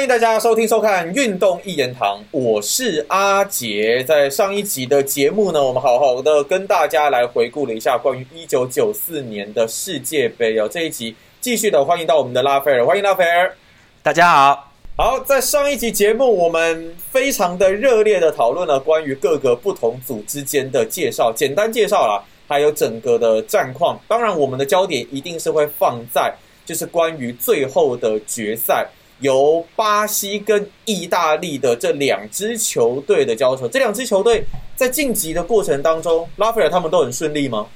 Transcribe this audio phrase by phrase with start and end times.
[0.00, 4.02] 欢迎大家收听收看《运动一言堂》，我是阿杰。
[4.04, 10.66] 在上一集的节目呢，我们好好的跟大家来回顾了一下关于一九九四年的世界杯哦。
[10.66, 13.54] 这一集继续的欢迎到我们的拉斐尔，欢迎拉斐尔，
[14.02, 14.72] 大家好。
[14.96, 24.00] 好，在上一集节目，我们非常的热烈的讨论了关于各个不同组之间的介绍，简单介绍啦，还有整个的战况。
[24.08, 26.32] 当然，我们的焦点一定是会放在
[26.64, 28.88] 就是关于最后的决赛。
[29.20, 37.66] 由巴西跟意大利的这两支球队的交手，这两支球队在晋级的过程当中，拉斐尔他们都很顺利吗？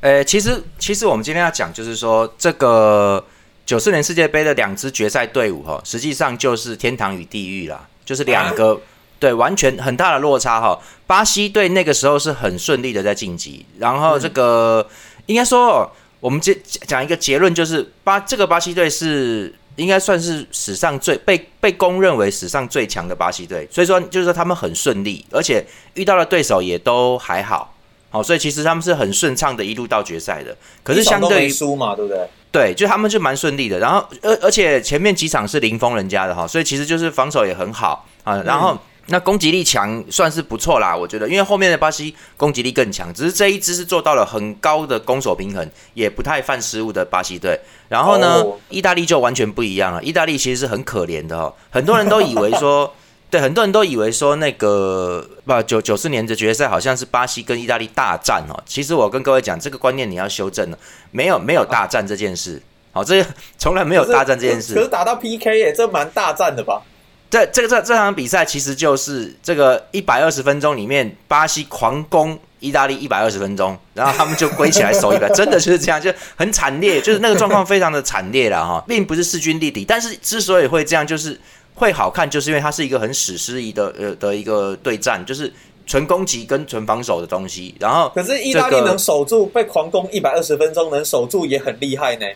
[0.00, 3.24] 呃，其实其实我们今天要讲就是说，这个
[3.64, 8.78] 九四年世界杯的两支决赛队伍哈，实际上就是天堂与地狱啦，就是两个
[9.18, 10.78] 对完全很大的落差哈。
[11.06, 14.86] 巴西队那个时候是很顺利的在晋级，然后这个
[15.26, 15.90] 应该说，
[16.20, 16.54] 我们这
[16.86, 19.54] 讲一个结论，就是巴这个巴西队是。
[19.78, 27.72] 应该算是史上最被被公认为史上最强的巴西队，所以说就是说他们很顺利，而且遇到的对手也都还好，
[28.10, 30.54] 好，所以其实他们是很顺畅的一路到决赛的。
[30.82, 32.28] 可是相对于输嘛，对不对？
[32.50, 33.78] 对，就他们就蛮顺利的。
[33.78, 38.42] 然后而而且前面几场是零封人家的哈，所以其实就是防守也很好啊。
[38.42, 38.78] 然后。
[39.10, 47.58] 那攻击力强算是不错啦，我觉得，因为后面的巴西攻击力更强，只是这一支是做到了很高的攻守平衡，也不太犯失误的巴西队。
[47.88, 50.02] 然后呢，意大利就完全不一样了。
[50.02, 52.94] 意大利其实是很可怜的哦，很多人都以为说，
[53.30, 58.62] 对，很多人都以为说那个不九九四年的决赛好像是巴西跟意大利大战哦。
[58.66, 60.78] 其实我跟各位讲，这个观念你要修正了，
[61.10, 62.60] 没有没有大战这件事，
[62.92, 63.24] 好，这
[63.56, 64.74] 从来没有大战这件事。
[64.74, 66.82] 可是打到 PK 耶，这蛮大战的吧？
[67.30, 79.84] 这这个这这场比赛其实就是这个一百二十分钟里面，巴西狂攻意大利一百二十分钟，然后他们就归起来守一百， 真的就是这样，就很惨烈，就是那个状况非常的惨烈了哈，并不是势均力敌。
[79.84, 81.38] 但是之所以会这样，就是
[81.74, 85.52] 会好看，就是因为它是一个很史诗意的呃的一个对战，就是
[85.86, 87.74] 纯攻击跟纯防守的东西。
[87.78, 92.26] 然后可是意大利能守住被狂攻一百二十分钟，能守住也很厉害呢。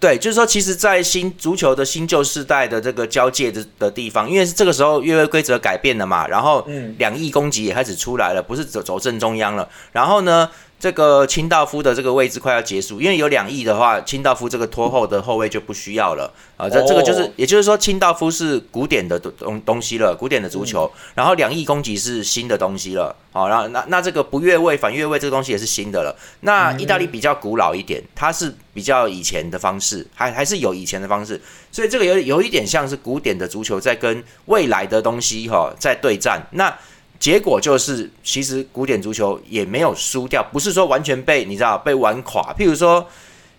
[0.00, 6.66] 对，就是说，其实，在新足球的新旧世代的这个交界的的地方，因为是这个时候越位规则改变了嘛，然后
[6.96, 10.48] 两翼攻击也开始出来了，不是走走正中央了，然后呢？
[10.80, 16.66] 这个清道夫的这个位置快要结束，因为有两亿的话，清道夫这个拖后的后卫就不需要了啊。
[16.70, 20.90] 这这个就是，也就是说，清道夫是古典的东东西了，古典的足球。
[21.14, 26.16] 然后两亿攻击是新的东西了，好，然后那那这个不越位反越位这个东西也是新的了。
[26.40, 31.38] 那意大利比较古老一点，它是比较以前的方式，还还是有以前的方式，
[31.70, 36.40] 所以这个有有一点像是古典的足球在跟未来的东西哈在对战。
[36.52, 36.74] 那
[37.20, 42.52] 结果就是，其实古典足球也没有输掉，不是说完全被你知道被玩垮。
[42.58, 43.06] 譬如说，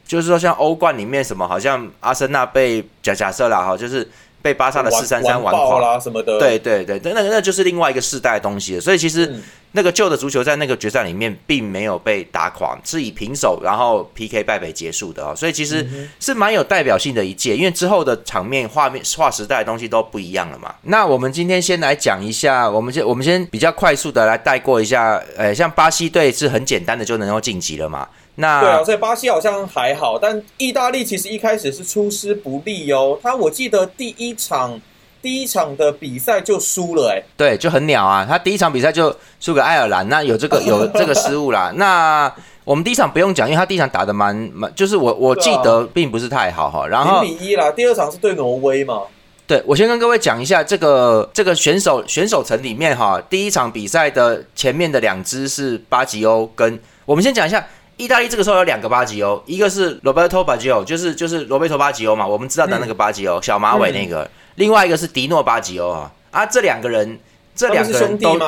[0.06, 4.06] 就是说像欧冠里面什么，好像阿森纳被假假设了哈，就是。
[4.42, 8.82] 被巴萨的四三三玩垮啦什么的，对对对，那那那就是另外一个世代的东西了。
[8.82, 9.34] 所以其实
[9.74, 15.34] 那个旧的足球在那个决赛里面并没有被打垮，是以平手然后 PK 败北结束的哦。
[15.36, 15.88] 所以其实
[16.20, 20.74] 是蛮有代表性的一届，因为之后的场面、画面、划时代的东西都不一样了嘛。
[20.84, 28.08] 那我们今天先来讲一下，我们先我们先比较快速的来带过一下，呃，像巴西队是很简单的就能够晋级了嘛。
[28.42, 33.18] 那对啊，所以巴西好像还好，但意大利其实一开始是出师不利哦。
[33.22, 34.82] 他我记得第一场
[35.22, 38.26] 第一场的比赛就输了，哎，对，就很鸟啊。
[38.28, 41.72] 他第一场比赛就输给爱尔兰，那有这个 有这个失误啦。
[41.76, 46.88] 那我们第一场不用讲，因为他第一场打的蛮蛮，就是我我记得并不是太好哈。
[46.88, 49.04] 然后零比一啦，第二场是对挪威嘛。
[49.46, 57.64] 对，我先跟各位讲一下这个这个选手选手层里面哈，第一场比赛的前面的两支是巴吉欧跟我们先讲一下。
[57.98, 64.30] 意大利这个时候有两个巴吉欧，一个是罗贝托巴吉欧，就是就是罗贝托巴吉欧嘛，我们知道的那个巴吉欧，小马尾那个。
[64.56, 67.20] 另外一个是迪诺巴吉欧啊，啊，这两个人，
[67.56, 68.40] 这两个人都。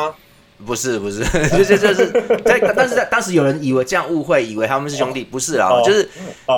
[0.66, 1.19] 不是不 是，
[1.50, 2.07] 就是就是，
[2.46, 6.07] 在但是在当时有人以为这样误会，以为他们是兄弟，不是啊，就是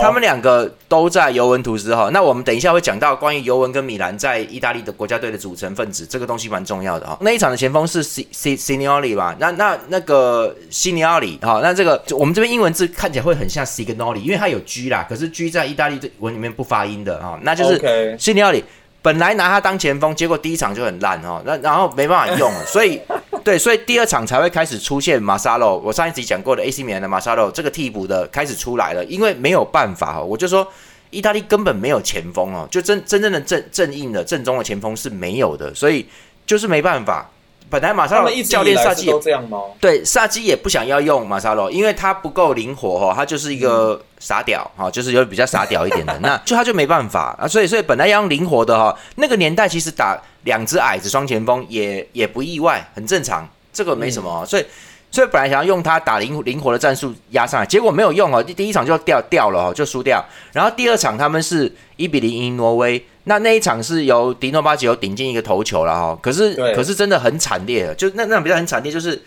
[0.02, 2.10] 他们两个都在尤文图斯哈。
[2.14, 7.18] 那我们等一下会讲到关于尤文跟米兰在意大利的国家队的组成分子，这个东西蛮重要的哈。
[7.22, 9.36] 那一场的前锋是 C C c i n o l i 吧？
[9.40, 14.60] 那那那个 c i n o l i 哈，那这个我们这边英文字看起来会很像 c i g n o l i 因为它有
[14.60, 17.78] G 啦，可是 G 在意大利文里面不发音的哈，那就是
[18.20, 18.64] c i n o l i
[19.02, 23.00] 本来拿他当前锋，结果第一场就很烂哈，那然后没办法用了， 所以
[23.46, 25.78] 对，所以第二场才会开始出现马萨洛。
[25.78, 30.68] 我上一集讲过的 AC 米兰的马萨洛这个替补的开始出来了，因为没有办法哈，我就说
[31.12, 36.08] 意大利根本没有前锋哦，就真真正的正正印的正宗的前锋是没有的，所以
[36.48, 37.30] 就是没办法。
[37.70, 39.60] 本来马萨洛教练萨基都这样吗？
[39.80, 54.66] 对，萨基也不想要用马萨洛，因为他不够灵活哈，他就是一个傻屌哈，就是有比较傻屌一点的， 那就他就没办法啊，所以所以本来要用灵活的哈，那个年代其实打两只矮子双前锋也也不意外，很正常，这个没什么，所以
[55.12, 69.24] 所以本来想要用他打灵灵活的战术压上来，结果没有用哦，第第一场就掉掉了哦，就输掉，然后第二场他们是一比零赢挪威，那那一场是由迪诺巴吉欧顶进一个头球了哈，可是可是真的很惨烈，就那那场比赛很惨烈，就是。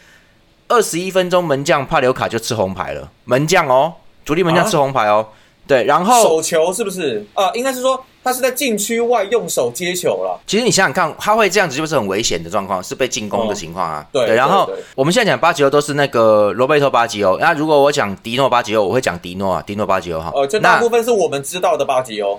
[0.71, 3.11] 二十一分钟，门将帕留卡就吃红牌了。
[3.25, 3.91] 门将哦，
[4.29, 5.27] 主力门将吃红牌哦。
[5.67, 7.25] 对，然后手球是不是？
[7.33, 10.39] 啊，应该是说他是在禁区外用手接球了。
[10.47, 14.07] 其实你想想看，他会这样子就是很危险的状况，是被进攻的情况啊。
[14.13, 17.39] 对，然后我们现在讲巴吉欧都是那个罗贝托巴吉欧。
[17.39, 20.31] 那如果我讲迪诺巴吉欧，我会讲迪诺啊，迪诺巴吉欧哈。
[20.35, 22.39] 哦，这大部分是我们知道的巴吉欧。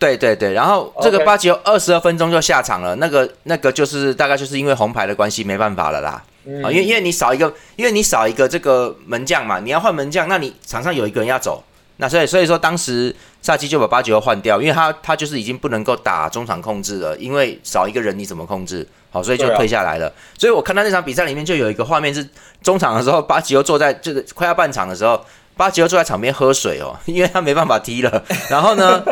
[0.00, 6.22] 对对对，然后这个巴吉欧二十二分钟就下场了，那个那个就是大概就是因为红牌的关系，没办法了啦。
[6.64, 11.62] 啊，因为因为你少一个，因为你少一个这个门将嘛，你要换门将，那你场上有一个人要走，
[11.98, 18.88] 那所以所以说当时萨基就把巴吉欧换掉，因为他他就是已经不能够打中场控制了，因为少一个人你怎么控制？
[19.10, 20.10] 好，所以就退下来了。
[20.38, 22.26] 所以我看到那场比赛里面就有一个画面是
[22.62, 25.22] 中场的时候，巴吉欧坐在就是快要半场的时候，
[25.58, 28.24] 巴吉欧坐在场边喝水哦，因为他没办法踢了。
[28.48, 29.02] 然后呢，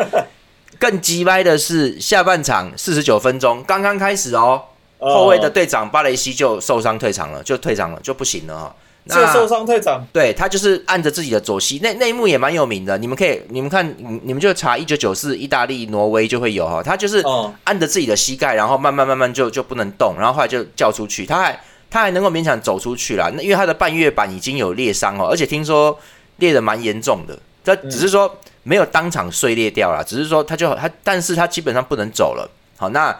[0.79, 4.63] 更鸡歪的是下半场四十九分钟刚刚开始哦。
[4.97, 8.75] 后卫的队长巴雷西就受伤退场了，就退场了，就不行了哈。
[9.07, 12.97] 就受伤退场，对他就是按着自己的左膝，那那一幕也蛮有名的。
[12.97, 16.83] 你们可以，你们看，你们就查一九九四意大利挪威就会有哈。
[16.83, 17.23] 他就是
[17.63, 21.59] 按着自己的膝盖，然后慢慢慢慢就就不能动，然后后来就叫出去，他还
[21.89, 23.31] 他还能够勉强走出去了。
[23.33, 25.97] 那因为他的半月板已经有裂伤哦，而且听说
[26.35, 27.39] 裂的蛮严重的。
[27.63, 28.37] 他只是说
[28.69, 32.49] 没有当场碎裂掉了，只是说他就他，但是他基本上不能走了。
[32.77, 33.15] 好，那。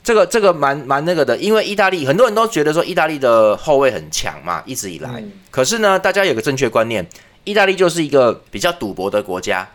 [0.00, 5.22] 这个这个蛮蛮那个的，因为意大利很多人都觉得说意大利的后卫很强嘛，一直以来。
[5.50, 7.06] 可是呢，大家有个正确观念，
[7.44, 9.68] 意大利就是一个比较赌博的国家，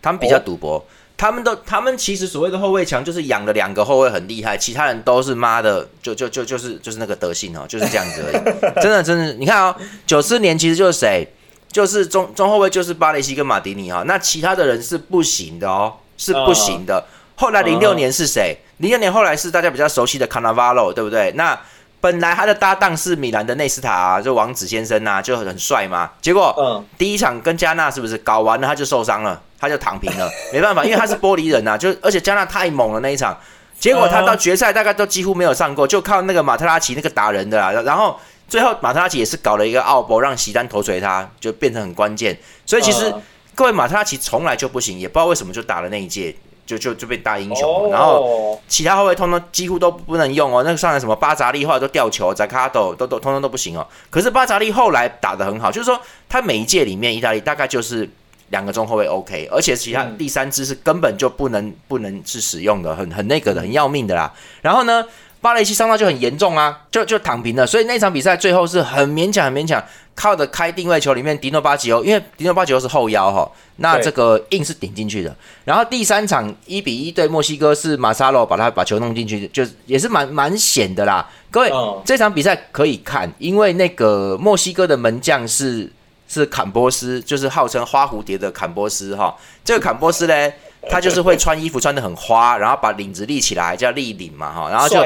[0.00, 0.86] 他们比较赌博，
[1.16, 8.44] 他们都他们其实所谓的后卫强，就是养了两个后卫很厉害，其他人都是妈的，就就就就是就是那个德性哦，就是这样子而已。
[8.80, 9.74] 真的真的，你看哦，
[10.06, 11.26] 九四年其实就是谁，
[11.70, 17.04] 就是中中后卫就是巴雷西跟马迪尼哈，那其他的人是不行的哦，是不行的。
[17.36, 18.56] 后来零六年是谁？
[18.78, 21.32] 零六年后来是大家比较熟悉的 Cannavaro，对不对？
[21.36, 21.58] 那
[22.00, 26.10] 本来他的搭档是米兰的内斯塔，啊就王子先生呐，就很帅嘛。
[26.20, 31.78] 结果，嗯，第一场跟加纳是不是搞完了他就受伤了，他就躺平了，没办法，因为他是玻璃人呐。
[31.78, 33.38] 就而且加纳太猛了那一场，
[33.78, 37.70] 结果他到决赛大概都几乎没有上过，就靠那个马特拉奇那个打人的啦。
[37.82, 38.18] 然后
[38.48, 42.36] 最后马特拉奇也是搞了一个奥博，让席丹头锤他，就变成很关键。
[42.66, 43.14] 所以其实
[43.54, 46.34] 各位马特拉奇从来就不行，也不知道为什么就打了那一届。
[46.66, 50.62] 就就就被大英雄，然后其他后卫通通几乎都不能用哦。
[50.62, 53.84] 那个上来什么巴扎利后来都掉球，扎卡多都都通通都不行哦。
[54.08, 58.08] 可是巴扎利后来打的很好，就是说他每一届里面意大利大概就是
[58.50, 64.32] 两个中后卫 OK，而且其他第三支是根本就不能不能是使用的，很很那个的，很要命的啦。
[64.62, 65.04] 然后呢？
[65.42, 69.82] 巴雷西伤到就很严重啊，就就躺平了，所以那场比赛最后是很勉强，很勉强，
[70.14, 75.34] 靠着开定位球里面迪诺巴吉欧，因为迪诺巴吉欧是后腰哈，那这个硬是顶进去的。
[75.64, 81.26] 然后第三场一比一对墨西哥是马萨洛把他把球弄进去，就也是蛮蛮险的啦。
[81.50, 81.72] 各位，
[82.04, 85.90] 这场比赛可以看，因为那个墨西哥的门将是
[86.32, 89.36] 是坎波斯，就是号称花蝴蝶的坎波斯哈。
[89.64, 90.52] 这个坎波斯呢？
[90.88, 95.04] 他就是会穿衣服穿的很花，然后把领子立起来叫立领嘛哈，然后就，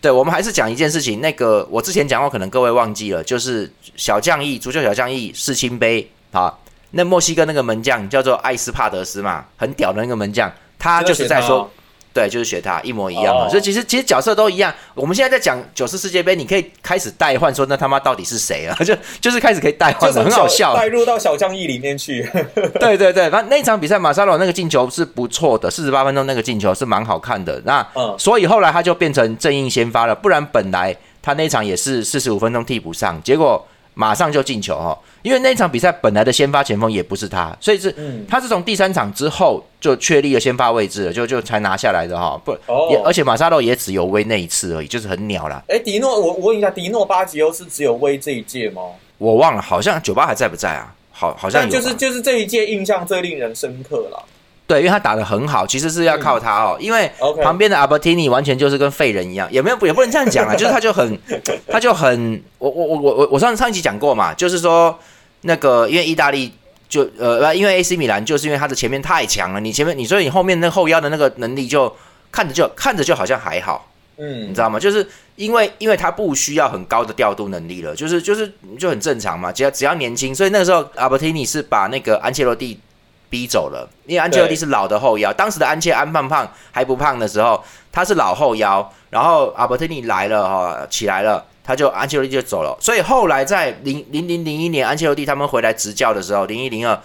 [0.00, 6.52] 对我们还是讲一件事情，那个我之前讲过，可能各位忘记了，就是小将义足球小将义世青杯啊，
[6.90, 11.70] 那墨西哥那个门将叫做艾斯帕德斯嘛，很屌的那个门将，他就是在说。
[12.16, 14.72] 对，就是学他一模一样的，所以其实其实角色都一样。
[14.94, 18.74] 我们现在在讲九四世界杯，你可以开始代换，说那他妈到底是谁啊？
[18.82, 22.26] 就就是开始可以代换，很好笑，带入到小将翼里面去。
[22.80, 27.60] 对对对，反正那场比赛马萨罗那个进球是不错的，四十八分钟那个进球是蛮好看的。
[27.66, 27.86] 那
[28.18, 33.66] 所以后来他就变成正印先发了，不然本来他那场也是四十五分钟替补上，结果。
[33.98, 37.94] 马上就进球哦，因为那场比赛本来的先发前锋也不是他，所以是
[38.28, 42.38] 他是从第三场之后就确立了先发位置了，就就才拿下来的哈。
[42.44, 42.52] 不，
[42.90, 45.62] 也而且马萨洛也只有威那一次而已，就是很鸟啦。
[45.68, 48.82] 哎，迪诺，我我问一下，迪诺巴吉欧是只有威这一届吗？
[49.16, 50.94] 我忘了，好像酒吧还在不在啊？
[51.10, 54.22] 好，好像就是就是这一届印象最令人深刻了。
[54.66, 56.76] 对，因为他打的很好，其实是要靠他哦。
[56.80, 57.08] 因为
[57.40, 61.16] 旁边的阿伯提尼完全就是跟废人一样，也没有也不能这样讲啊，就是他就很，
[61.70, 64.98] 他就很，我我我我我我上上一集讲过嘛，就是说
[65.42, 66.52] 那个因为意大利
[66.88, 71.94] 就呃因为 AC 米兰就是因为他的前面太强了，你前面你所以你后面那后腰的那个能力就
[72.32, 74.80] 看着就看着就好像还好，嗯，你知道吗？
[74.80, 75.06] 就是
[75.36, 82.80] 因为因为他不需要很高的调度能力了，就是就是就很正常嘛，只要只要年轻，所以那个时候阿伯提尼是把那个安切洛蒂。
[83.28, 96.98] 逼走了，因为安切洛蒂是老的后腰，当时的安切安胖胖还不胖的时候，他是老后腰，然后阿伯特尼来了哈，起来了，他就安切洛蒂就走了，所以后来在零零零零一年安切洛蒂他们回来执教的时候，零一零二，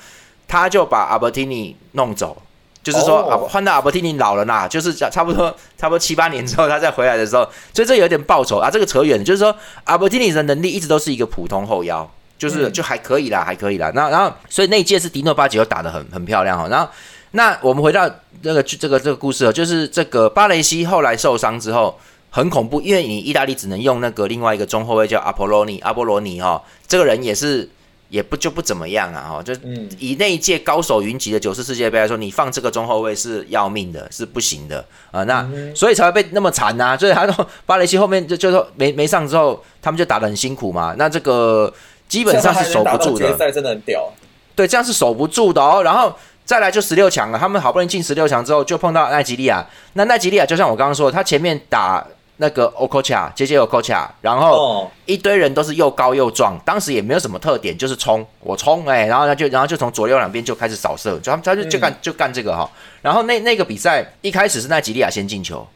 [0.47, 2.41] 他就把阿伯特尼弄走。
[2.83, 8.71] 就是说，啊，换到阿伯蒂尼老了啦，就是差不多差不多七八年之后，他再回来的时候，所以这有点报仇啊。
[8.71, 12.09] 这个扯远，就是说阿伯蒂尼的能力一直都是一个普通后腰，
[12.41, 13.91] 就是就还可以啦，还可以啦。
[13.93, 16.67] 那然后，所以那一届是迪诺巴吉又打的很很漂亮哈。
[16.67, 16.89] 然后，
[17.33, 18.09] 那我们回到
[18.41, 21.95] 那个这个这个故事哦，就是这个巴雷西后来受伤之后
[22.31, 27.69] 很恐怖，因为你意大利只能用那个另外一个中后卫叫阿波罗尼，阿波罗尼哈，这个人也是。
[28.11, 29.53] 也不就不怎么样啊，哈，就
[29.97, 35.23] 以那一届高手云集的九次世界杯来说，你放这个中后卫是要命的，是不行的啊。
[35.23, 36.97] 那所以才会被那么惨呐。
[36.97, 40.93] 所以他说巴雷西后面就就说没没上之后，他们就打得很辛苦嘛。
[40.97, 41.73] 那这个
[42.11, 43.31] 基本上是守不住的。
[43.31, 44.11] 决赛真的很屌。
[44.55, 45.81] 对，这样是守不住的哦。
[45.81, 46.13] 然后
[46.43, 49.65] 再来就十六强了，他们好不容易进十六强之后，就碰到奈吉利亚。
[49.93, 52.05] 那奈吉利亚就像我刚刚说，他前面打。
[52.37, 62.67] 那个 Okocha，接接 Okocha，然后一堆人都是又高又壮，当时也没有什么特点，就是冲我冲哎，然后他就然后就从左右两边就开始扫射，就他们他就就干就干这个哈。
[63.03, 65.67] 然后那那个比赛一开始是奈吉利亚先进球，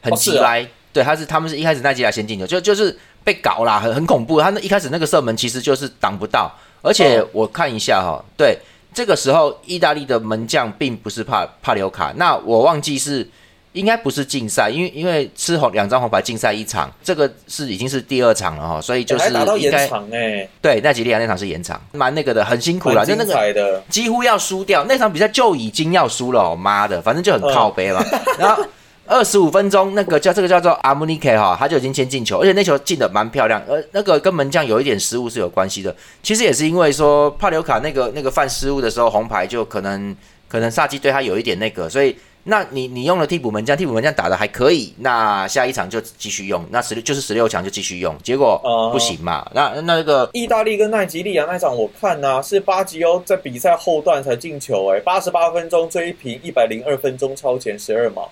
[0.00, 4.40] 很急来，对，他是他们是一开始奈吉利亚先进球，就就是被搞啦，很很恐怖。
[4.40, 6.48] 他那一开始那个射门其实就是挡不到，
[6.80, 8.56] 而且我看一下哈，对，
[8.94, 13.28] 这个时候意大利的门将并不是帕帕留卡，那我忘记是。
[13.72, 28.02] 应该不是禁赛，因为因为吃红两张红牌禁赛一场，这个是已经是第二场了哈，所以就是应该哎，对，奈吉利亚那场是延长，蛮那个的，很辛苦了，就那个几乎要输掉那场比赛就已经要输了，妈的，反正就很靠背了。
[28.38, 28.64] 然后
[29.06, 40.14] 二十五分钟，那个叫这个叫做阿姆尼克哈，他就已经先进球，而且那球进的蛮漂亮，呃，那个跟门将有一点失误是有关系的，其实也是因为说帕留卡那个那个犯失误的时候红牌就可能
[40.48, 42.16] 可能萨基对他有一点那个，所以。
[42.48, 48.56] 那你你用了替补门将，替补门将打的还可以，那下一场就继续用，那十六就是十六强就继续用，结果
[48.92, 49.44] 不行嘛？
[49.52, 58.22] 那那个意大利跟奈吉利亚那场，我看呢是巴吉欧在比赛后段才进球，哎，八十八分钟追平一百零二分钟超前十二码。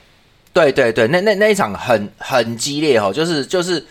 [0.55, 3.85] 对对对，那那那一场很很激烈哦，就是就是。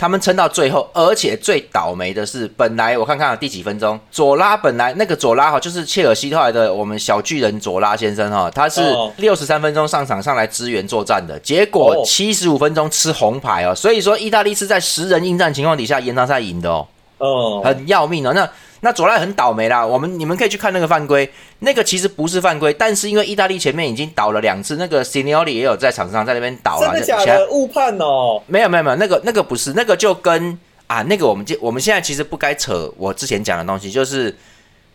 [0.00, 8.80] 他们撑到最后，而且最倒霉的是，本来我看看第几分钟，左拉本来那个左拉哈，就是切尔西后来的我们小巨人左拉先生哈，他是
[9.18, 16.86] 六十三分钟上场上来支援作战的，结果七十五分钟吃红牌哦，所以说意大利是在十人应战情况底下延长赛赢的哦，
[17.18, 18.48] 哦，很要命哦，那。
[18.80, 27.46] 那左赖很倒霉啦，我们你们可以去看那个犯规，那个其实不是犯规，但是因为意大利前面已经倒了两次，那个 s i n o l i 也有在场上在那边倒了，真的假的？
[27.50, 28.42] 误判哦？
[28.46, 34.34] 没有没有没有，那个那个不是，那个就跟啊那个我们就我们现在其实不该扯我之前讲的东西，就是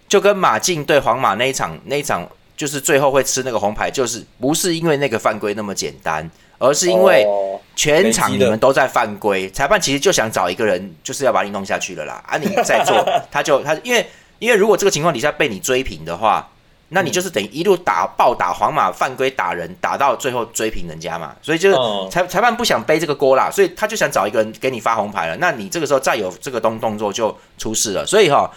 [0.08, 6.30] 就跟马竞对皇马那一场那一场，就是最后会吃那个红牌，就是不是因为那个犯规那么简单。
[6.58, 7.28] 而是因为
[7.76, 12.24] 全场你们都在犯规，裁判其实就想找一个人，就是要把你弄下去了啦。
[12.26, 14.08] 啊，你在做， 他就他因为
[14.40, 16.50] 因为如果这个情况底下被你追平的话，
[16.88, 21.36] 那你就是等于一路打暴打皇马犯规打人，打到最后追平人家嘛。
[21.42, 21.76] 所以就是
[22.10, 25.36] 裁裁判不想背这个锅啦，所以他就想找一个人给你发红牌了。
[25.36, 28.06] 那你这个时候再有这个动动作就出事了。
[28.06, 28.50] 所以哈。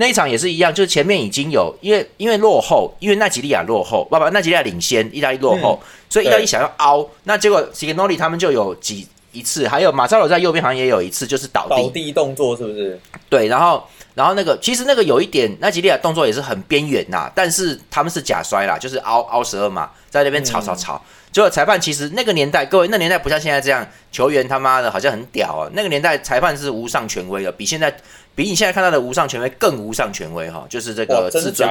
[0.00, 5.78] 那一场也是一样，就是前面已经有，因为因为落后，因为奈吉利亚落后，不不，奈吉利亚领先，意大利落后，
[6.08, 12.98] 所以意大利想要凹，那结果 s i g n o l i 他们就有几一次，还有马扎罗在右边好像也有一次，就是倒地倒地动作是不是？
[13.28, 20.98] 对，然后然后那个其实那个有一点奈吉利亚动作也是很边缘呐，但是他们是假摔啦，就是凹凹十二码在那边吵吵吵，
[21.30, 27.94] 结果裁判其实那个年代，各位那年代不像现在这样，球员他妈的好像很屌啊，那个年代裁判是无上权威的，比现在。
[28.34, 31.68] 比你现在看到的无上权威更无上权威哈，就是这个至尊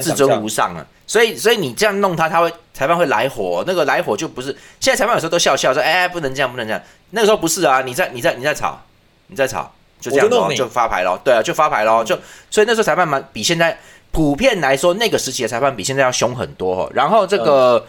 [0.00, 4.48] 至尊无上啊，所以所以你这样弄他，他会裁判会来火，那个来火就不是
[4.80, 6.82] 现在裁判有时候都笑笑说，哎，不能这样，不能这样。
[7.10, 8.82] 那个时候不是啊，你在你在你在吵，
[9.28, 12.18] 你在吵，就这样子就发牌了，对啊，就发牌了，就
[12.50, 13.78] 所以那时候裁判蛮比现在
[14.10, 16.90] 普遍来说，那个时期的裁判比现在要凶很多哦。
[16.92, 17.86] 然后这个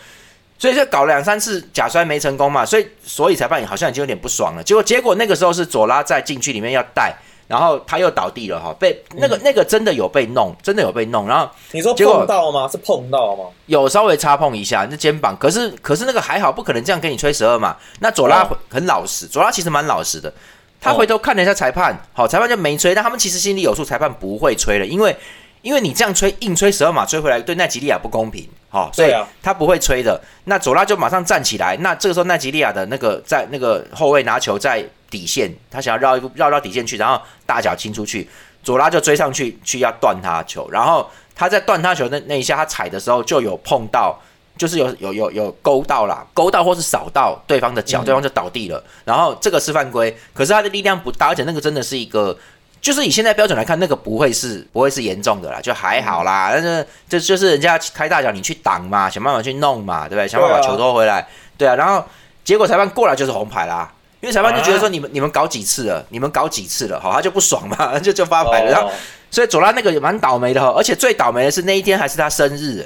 [0.60, 4.64] 所以就搞了两三次假摔没成功嘛，所以所以裁判好像已经有点不爽了。
[4.64, 7.16] 结果结果那个时候是左拉在禁区里面要带。
[7.52, 11.28] 然后他又倒地了哈，被那个那个真的有被弄，真的有被弄。
[11.28, 12.66] 然后你说碰到吗？
[12.66, 13.44] 是碰到吗？
[13.66, 17.76] 有稍微擦碰一下那肩膀，可是可是那个还好，不可能这样给你吹十二码。
[18.00, 20.34] 那左拉很老实，左拉其实蛮老实的。
[20.80, 22.96] 他回头看了一下裁判，好，裁判就没吹。
[22.96, 25.14] 但他们其实心里有数，裁判不会吹了，因为
[25.62, 30.22] 因为你这样吹硬吹十二码吹回来，对奈吉利亚不公平，好，所以他不会吹的。
[30.46, 31.76] 那佐拉就马上站起来。
[31.82, 34.88] 那这个时候奈吉利亚的那个在那个后卫拿球在。
[35.12, 38.28] 底线，他想要绕一绕到底线去，然后大脚清出去，
[38.64, 44.18] 左拉就追上去去要断他球，然后他在断他球那那一下，他踩的时候就有碰到，
[44.58, 48.84] 就是有有有有勾到啦，勾到或是扫到对方的脚，对方就倒地了。
[49.06, 52.38] 然后这个是犯规，可是他的力量不大，而且那个真的是一个，
[52.80, 56.52] 就是以现在标准来看，那个不会是不会是严重的啦，就还好啦。
[56.54, 60.28] 但是这就是人家开大脚，你去挡嘛，想办法去弄嘛，对不对？
[60.28, 61.28] 想办法把球拖回来，
[61.58, 61.76] 对啊。
[61.76, 62.06] 然后
[62.44, 63.92] 结果裁判过来就是红牌啦。
[64.22, 68.72] 因为裁判就觉得说你们你们搞几次了，你们搞几次了，好，他就不爽嘛， 就就发牌了。
[68.72, 68.90] 然后，
[69.32, 72.86] 所以左拉那个也蛮倒霉的哈，而且最倒霉的是那一天还是他生日，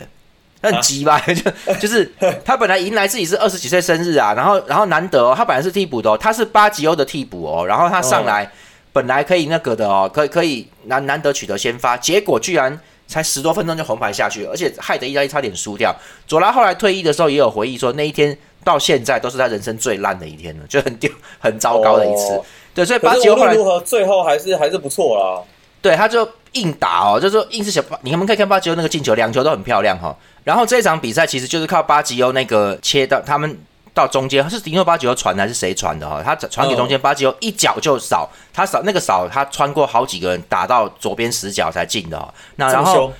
[0.62, 1.20] 他很急吧？
[1.28, 2.10] 就就是
[2.46, 8.50] 他本来迎来自己是二十几岁生日啊，然后然后难得哦，他本来是替补的，他是巴吉欧的替补哦，然后他上来
[8.94, 15.96] 本来可以那个的哦，可以可以难难得取得先发，结果居然才十多分钟就红牌下去，而且害得意大利差点输掉。
[16.28, 18.38] 佐拉后来退役的时候也有回忆说那一天。
[18.66, 21.08] 到现在都是他人生最烂的一天了，就很丢、
[21.38, 22.42] 很糟糕的一次。
[22.74, 25.40] 对，所以巴吉欧后来如何，最后还是还是不错啦。
[25.84, 30.18] 对，他就硬打哦，就是说硬是想，你们可以看巴吉欧那个进球，两球都很漂亮哈。
[30.44, 33.56] 然后这场比赛其实就是靠巴吉欧那个切到他们
[33.96, 36.22] 到中间，是迪诺巴吉欧传的还是谁传的哈？
[36.24, 42.34] 他传给中间，巴吉欧一脚就扫，他扫那个扫，他穿过好几个人打到左边死角才进的。
[42.58, 43.12] 那然后。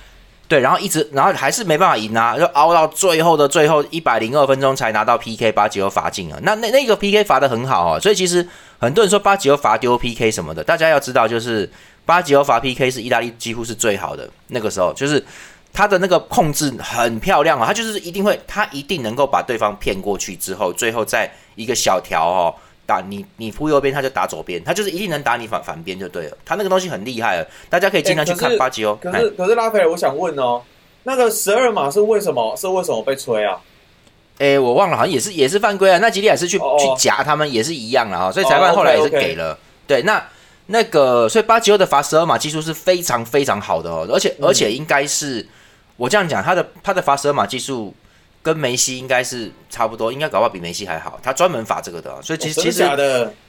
[0.48, 6.38] 对，然后一直，然后还是没办法赢啊，就熬到最后的最后一百零二分钟才拿到 PK，巴吉欧罚进了。
[6.42, 8.46] 那那那个 PK 罚的很好哦，所以其实
[8.78, 11.68] 很多人说巴吉欧罚丢 PK 什么的，大家要知道，就是
[12.04, 15.20] 巴吉欧罚 PK 是意大利几乎是最好的那个时候，就是
[15.76, 22.54] 他的那个控制很漂亮啊，他就是一定会，他一定能够把对方骗过去之后，最后在一个小条哦。
[22.88, 26.38] 打你，你扑右边，他就打左边，他就是一定能打你反反边就对了。
[26.44, 28.94] 他那个东西很厉害了，大家可以经常去看巴吉欧。
[28.94, 30.62] 可是可是拉斐尔，我想问哦，
[31.02, 32.54] 那个十二码是为什么？
[32.56, 33.58] 是为什么被吹啊？
[34.38, 35.98] 哎，我忘了，好像也是也是犯规啊。
[35.98, 38.30] 那吉利亚是去去夹他们，也是一样的哈。
[38.30, 39.58] 所以裁判后来也是给了。
[39.88, 40.24] 对，那
[40.66, 45.44] 那个所以巴吉欧的罚十二码技术是非常非常好的哦，而且而且应该是
[45.96, 47.94] 我这样讲，他的他的罚十二码技术。
[48.42, 51.18] 跟梅西应该是差不多，应该搞不好比梅西还好。
[51.20, 52.88] 他专门罚这个的，所以其实其实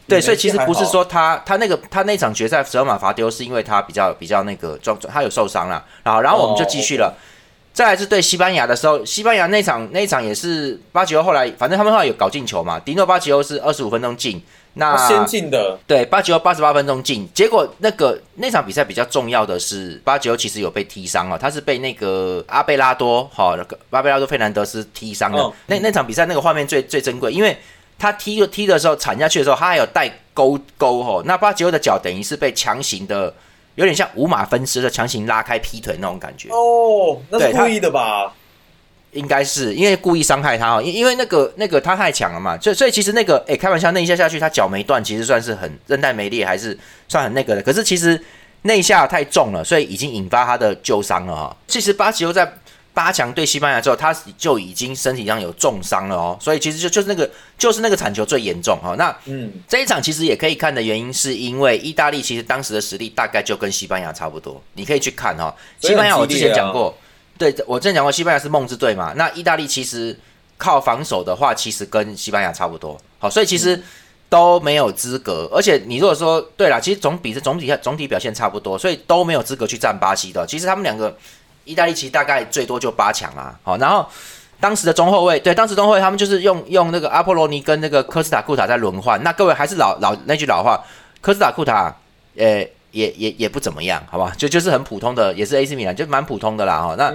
[0.07, 5.85] 对，所以其实不是说他他那个他那场决赛十二码罚丢，是因为他比较比较那个状他有受伤了。
[6.01, 7.15] 然后然后我们就继续了，
[7.71, 14.41] 再来是对西班牙的时候，西班牙那场那场也是巴吉欧后来反正他们后来有搞进球嘛，迪诺巴吉欧是二十五分钟进。
[14.77, 25.51] 那先进的对八九八十八分钟进，结果那个那场比赛比较重要的是八九其实有被踢伤了，他是被那个阿贝拉多哈那个阿贝拉多费南德斯踢伤了。
[25.65, 27.57] 那那场比赛那个画面最最珍贵，因为
[27.97, 33.33] 他踢踢的时候铲下去的时候，他还有带勾勾哈，那八九的脚等于是被强行的
[33.75, 38.33] 有点像五马分尸的强行拉开劈腿那种感觉哦，那是故意的吧？
[39.13, 47.61] 应该是因为故意伤害他哦，因因为那个那个他太强了嘛，所以所以其实那个哎开玩笑那一下下去他脚没断，其实算是很韧带没裂，还是算很那个的。
[47.61, 48.21] 可是其实
[48.63, 51.57] 那一下太重了，所以已经引发他的旧伤了哈。
[51.67, 52.51] 其实巴西欧在
[52.93, 58.95] 八强对西班牙之后，他就已经身体上有重伤了哦，所以其实就就是那个就是那个铲球最严重哈。
[58.97, 65.55] 那嗯这一场其实也可以看的原因是因为意大利其实当时的实力大概就跟西班牙差不多，你可以去看哈。
[65.79, 66.95] 西班牙我之前讲过。
[67.37, 69.13] 对，我之前讲过，西班牙是梦之队嘛。
[69.15, 70.17] 那意大利其实
[70.57, 72.99] 靠防守的话，其实跟西班牙差不多。
[73.19, 73.81] 好，所以其实
[74.27, 75.47] 都没有资格。
[75.53, 80.45] 而且你如果说对啦，其实总比是总体总体表现差不多，所以都没有资格去战巴西的。
[80.47, 81.15] 其实他们两个，
[81.65, 83.57] 意大利其实大概最多就八强啦。
[83.63, 84.07] 好，然后
[84.59, 89.21] 当时的中后卫，对，当时中后卫他们就是用用那个阿波罗尼跟那个科斯塔库塔在轮换。
[89.23, 90.83] 那各位还是老老那句老话，
[91.21, 91.95] 科斯塔库塔，
[92.35, 92.67] 呃。
[92.97, 96.95] 也也也不怎么样，好吧，就就是很普通的，也是 AC 米兰，就蛮普通的啦哈。
[96.97, 97.13] 那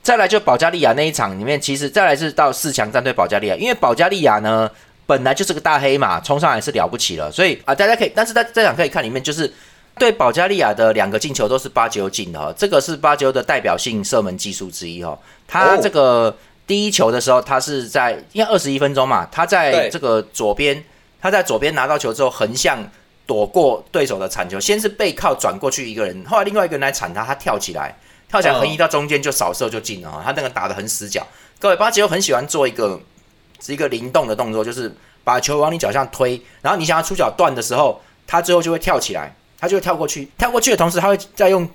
[0.00, 4.70] 再来就保加利亚那一场里面，其实再来是到四强战队保加利亚，因为保加利亚呢
[5.06, 9.52] 本来就是个大黑马，冲上来是了不起了，所以啊大家可以，但是在这场可以看里面，就是
[9.98, 15.18] 对保加利亚的两个进球都是巴吉欧进的哈，这个是巴吉欧的代表性射门技术之一哈。
[15.48, 16.34] 他这个
[16.66, 20.82] 第一球的时候，他是在因为二十一分钟嘛，他在这个左边，
[21.20, 22.78] 他在左边拿到球之后横向。
[23.26, 27.96] 躲过对手的铲球，先是背靠转过去一个人，后来另外一个人来铲他，他跳起来，
[28.28, 30.22] 跳起来横移到中间就扫射就进了啊！
[30.24, 31.26] 他那个打的很死角。
[31.60, 33.00] 各位巴吉欧很喜欢做一个
[33.60, 41.68] 是一个灵动的动作，就是把球往你脚上推，然后你想要出脚断的时候，他最后就会跳起来，他就会跳过去，跳过去的同时，他会再用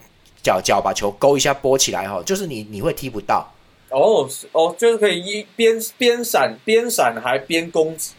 [0.43, 3.49] 脚脚把球勾一下拨起来哈，就是你你会踢不到。
[3.89, 8.11] 哦哦，就是可以一边边闪边闪还边攻击。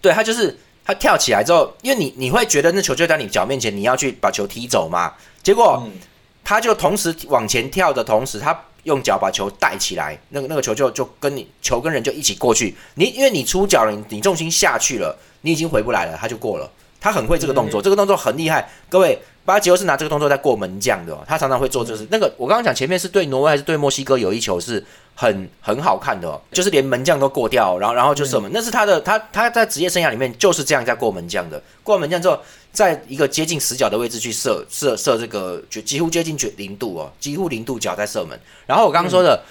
[0.00, 0.56] 对他就是。
[0.84, 5.12] 他跳起来之后，因为你你会觉得那球就在你脚面前，你要去把球踢走嘛？
[5.42, 5.82] 结果
[6.44, 12.76] 他就同时往前跳的同时，他用脚把球带起来，那个那个球就就跟你球跟人就一起过去。
[12.96, 16.70] 你因为你出脚了，你重心下去了，你已经回不来了，他就过了。
[17.04, 18.66] 他很会这个动作，这个动作很厉害。
[18.88, 24.82] 各位，巴吉欧是拿这个动作在过门将的，哦，他常常会做，就是那个我刚刚讲前面是对挪威还是对墨西哥有一球是
[25.14, 32.40] 很很好看的，哦，就是连门将都过掉，然后然后就射门，那是他的他他在职业生涯里面就是这样在过门将的，过门将之后，
[32.72, 38.40] 在一个接近死角的位置去射射射这个就几乎接近绝零度哦，几乎零度角在射门。
[38.64, 39.42] 然后我刚刚说的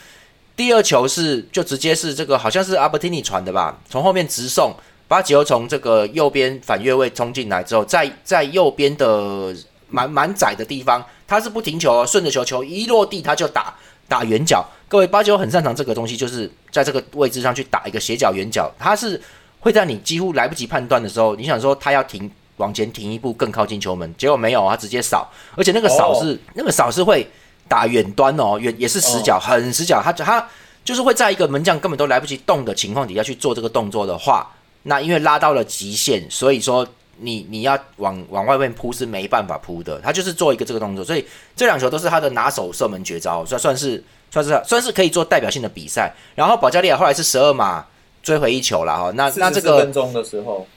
[0.56, 4.76] 第二球是就直接是这个好像是阿伯蒂尼传的吧，从后面直送。
[5.08, 9.56] 巴吉欧从这个右边反越位冲进来之后，在在右边的
[9.88, 13.76] 蛮蛮窄的地方，他是不停球，顺着球球一落地他就打
[14.08, 14.66] 打圆角。
[14.88, 19.22] 各位，巴吉欧很擅长这个东西，就是在这个位置上去打一个斜角圆角，他是
[19.60, 27.28] 会在你几乎来不及判断的时候，你想说他要停往前停一步更靠近球门，结果没有，他直接扫，而且那个扫是那个扫是会
[27.68, 30.48] 打远端哦，远也是死角，很死角，他他
[30.84, 34.50] 就是会在一个门将根本都来不及动的情况底下去做这个动作的话。
[34.84, 36.86] 那因为拉到了极限，所以说
[37.20, 46.14] 你你要往往外面扑是没办法扑的，他就是做一个这个动作，所以这两球都是他的拿手射门绝招，算算是算是算是可以做代表性的比赛。
[46.36, 47.86] 然后保加利亚后来是十二码
[48.22, 50.68] 追回一球了哈，那那这个分钟的时候，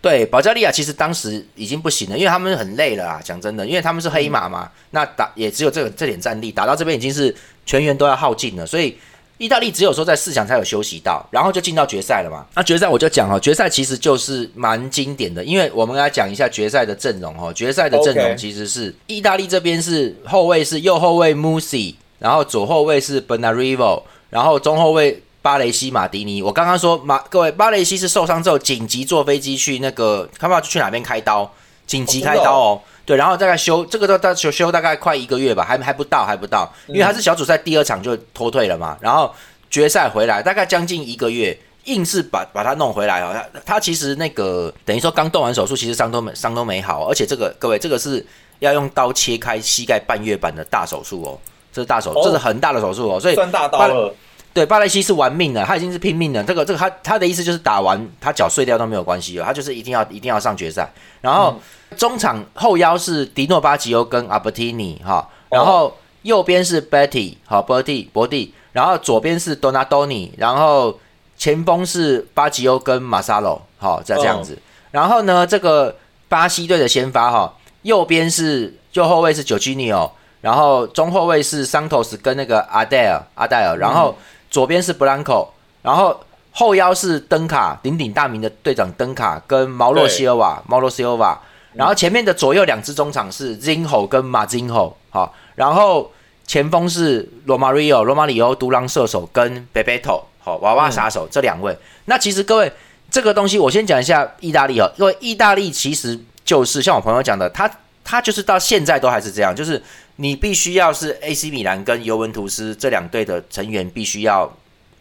[0.00, 7.34] 对保加利亚其实当时已经不行了，因为他们很累了啊，讲真的，因为他们是黑马嘛，那打也只有这个这点战力，打到这边已经是
[7.66, 8.96] 全员都要耗尽了，所以。
[9.40, 12.44] 意大利只有说在四强才有休息到，然后就进到决赛了嘛。
[12.54, 17.50] 那决赛我就讲哦，决赛其实就是蛮经典的，因为我们来讲一下决赛的阵容哦。
[17.50, 26.42] 决赛的阵容其实是意大利这边是后卫是右后卫 Musi，然后左后卫是 b e n a r i v o 然后中后卫巴雷西马迪尼。
[26.42, 31.50] 我刚刚说马各位巴雷西是受伤之后紧急坐飞机去那个看不到去哪边开刀，
[31.86, 32.82] 紧急开刀哦。
[33.04, 39.34] 对，然后大概休这个都大休休大概快一个月吧，还还不到，还不到，因为他是小组赛第二场就脱退了嘛，然后
[39.68, 43.34] 决赛回来大概将近一个月，硬是把把他弄回来哦。
[43.34, 48.24] 他他其实那个等于说刚动完手术，其实伤都没伤都没好，而且这个各位这个是
[48.60, 51.38] 要用刀切开膝盖半月板的大手术哦，
[51.72, 54.14] 这是大手，这是很大的手术哦，所以算大刀了。
[54.52, 56.44] 对，巴雷西是玩命的，他已经是拼命的。
[56.44, 60.88] 这个这个他他的意思就是打完他脚碎掉都没有关系哦，他就是一定要一定要上决赛，
[61.20, 61.60] 然后。
[61.96, 70.98] 中场后腰是迪诺巴吉欧跟阿伯蒂尼哈，然后右边是 Betty 好伯蒂伯蒂，然后左边是 Donadoni，然后
[71.36, 74.56] 前锋是巴吉欧跟马萨罗好再这样子，
[74.92, 75.96] 然后呢这个
[76.28, 84.16] 巴西队的先发哈，右边是右后卫是九基尼奥，然后中后卫是桑托斯跟那个阿戴尔阿戴尔，然后
[84.48, 85.46] 左边是布兰科，
[85.82, 86.18] 然后
[86.52, 91.38] 后腰是登卡鼎鼎大名的队长登卡跟毛洛西欧瓦毛洛西欧瓦。
[91.74, 96.10] 然后前面的左右两支中场是 Zinho 跟马 Zinho，好，然后
[96.46, 101.78] 前锋是罗马里奥罗马里奥独狼射手跟 Bebeto，好，娃娃杀手这两位。
[102.06, 102.72] 那其实各位
[103.08, 107.70] 这个东西，我先讲一下意大利哦，因为意大利其实就是像我朋友讲的，他
[108.02, 109.80] 他就是到现在都还是这样，就是
[110.16, 114.52] 你必须要是 AC 米兰跟尤文图斯这两队的成员必须要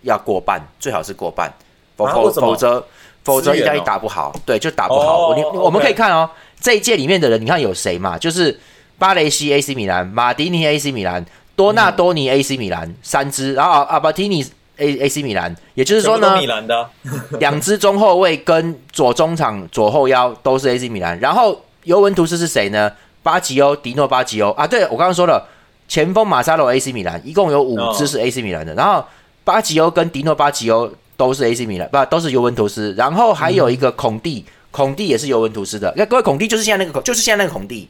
[0.03, 1.51] 要过半，最好是过半，
[1.97, 2.85] 否否否则
[3.23, 5.29] 否则意大利打不好，对，就打不好。
[5.29, 6.29] 我你我们可以看哦。
[6.61, 8.17] 这一届里面的人，你看有谁嘛？
[8.17, 8.59] 就是
[8.97, 14.45] 巴雷西 AC 米兰、马迪尼 AC 米兰、多纳多尼 AC 米兰三支，然后阿巴提尼
[14.77, 16.89] A AC 米兰，也就是说呢，米兰的
[17.39, 21.17] 两支中后卫跟左中场、左后腰都是 AC 米兰。
[21.19, 22.91] 然后尤文图斯是谁呢？
[23.23, 25.45] 巴吉欧、迪诺巴吉欧啊，对我刚刚说了，
[25.87, 28.73] 前锋马萨罗 AC 米兰，一共有五支是 AC 米兰的。
[28.75, 29.03] 然后
[29.43, 32.93] 巴吉欧跟迪诺巴吉欧都是 AC 米兰，不都是尤文图斯。
[32.97, 34.45] 然后还有一个孔蒂。
[34.71, 37.89] 孔蒂也是尤文图斯的，那各位孔蒂就是现在那个孔，就是现在那个孔蒂，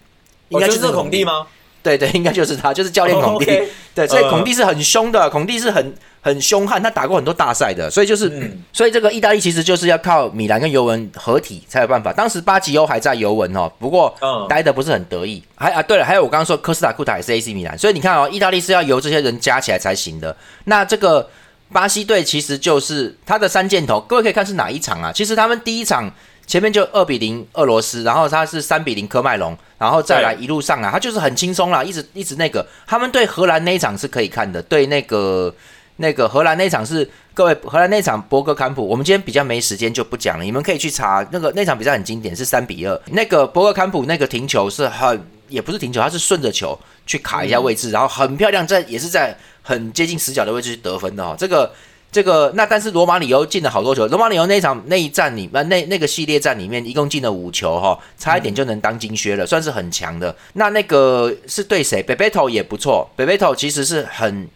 [0.49, 1.47] 应该就是孔蒂吗？
[1.81, 3.45] 对对，应该就是他，就是教练孔蒂。
[3.95, 12.11] 对，所以孔蒂是很凶的，孔蒂是很很凶悍，他打过很多大赛的，所以就是，所以这个意大利其实就是要靠米兰跟尤文合体才有办法。
[12.11, 14.13] 当时巴吉欧还在尤文哦，不过
[14.49, 15.41] 待的不是很得意。
[15.55, 20.35] 还啊，对了，还有我刚刚说科斯塔库塔也是 AC 米兰，所以你看哦，意大利是要由这些人加起来才行的。
[20.65, 21.29] 那这个
[21.71, 25.13] 巴西队其实就是他的三箭头，各位可以看是哪一场啊？
[25.13, 26.11] 其实他们第一场。
[26.49, 32.65] 前面就二比零俄罗斯，然后他是三比零科麦隆，然后再来一路上来，他就是很轻松啦，一直一直那个。
[32.87, 35.53] 他们对荷兰那一场是可以看的，对那个
[35.97, 42.99] 那个荷兰那场是各位荷兰那场博格坎普，我们今天比较没时间就不讲了，你们可以去查那个那场比赛很经典，是三比二。
[43.11, 51.71] 那个博格坎普那个停球是很也不是停球，他是顺着球去卡一下位置，然后很漂亮，在也是在很接近死角的位置去得分的哦，这个。
[52.11, 60.35] 这个那但是罗马里欧进了好多球，罗马里欧那一场那一战里，那那那个系列战里面一共进了五球哈，差一点就能当金靴了，算是很强的。
[60.53, 62.01] 那那个是对谁？
[62.01, 64.47] 贝贝头也不错，贝贝头其实是很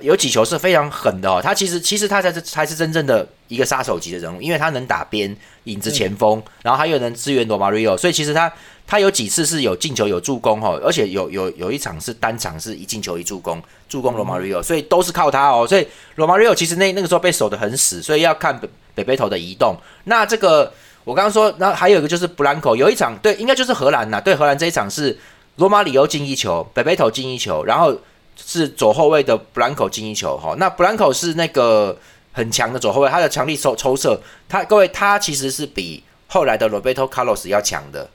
[0.00, 1.40] 有几球是非常狠的哦。
[1.42, 8.50] 他其实其实他才是才是真正的一个杀手级的人物，因为他能打边影子前锋，然后他又能支援罗马里奥，所以其实他
[8.86, 15.66] 他有几次是有进球有助攻哈，而且有有有一场是单场是一进球一助攻，助攻罗马里奥，所以都是靠他哦。
[15.66, 19.76] 所以罗马里奥其实那那个时候被守得很死，所以要看北北北头的移动。
[20.04, 20.72] 那这个
[21.04, 25.18] 我刚刚说，那还有一个就是布兰口，有一场对，应该就是荷兰呐，对荷兰这一场是
[25.56, 27.96] 罗马里奥进一球，北北头进一球，然后。
[28.38, 31.98] 是左后卫的布兰口进一球哈，那布兰口是那个
[32.32, 38.06] 很强的左后卫，他的强力抽抽射，他各位他其实是比后来的罗贝托卡洛斯要强的，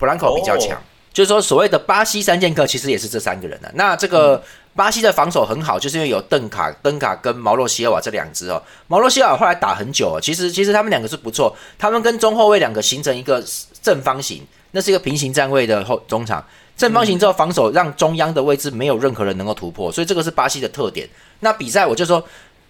[0.00, 0.76] 布兰口比较强，
[1.12, 3.70] 就是说所谓的巴西三剑客其实也是这三个人的。
[3.74, 4.42] 那这个
[4.74, 13.44] 巴西的防守很好，就是因为有邓卡、登卡跟毛洛西尔瓦这两支哦，毛洛西尔瓦后来打很久，其实其实他们两个是不错，他们跟中后卫两个形成一个
[13.82, 16.42] 正方形，那是一个平行站位的后中场。
[16.76, 21.06] 正方形之后防守让中央的位置没有任何人能够突破，所以这个是巴西的特点。
[21.40, 22.24] 那比赛我就说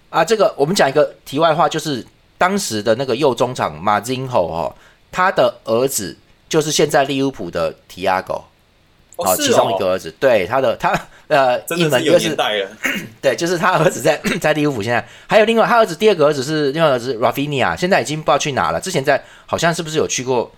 [0.08, 2.04] 啊，这个我们讲一个题外话，就是
[2.36, 4.74] 当时的那个右中场马金吼哦，
[5.12, 6.16] 他的儿子
[6.50, 8.44] 就是现在利物浦的提亚狗，
[9.16, 10.92] 哦，其中一个儿子，对他的他
[11.28, 12.36] 呃， 一门就是
[13.22, 18.80] 对，就是他儿子在 在利物浦，现在还有另外他儿子第二个儿子是另外儿子 Rafinha，现在已经不知道去哪了。
[18.80, 20.50] 之前在好像是不是有去过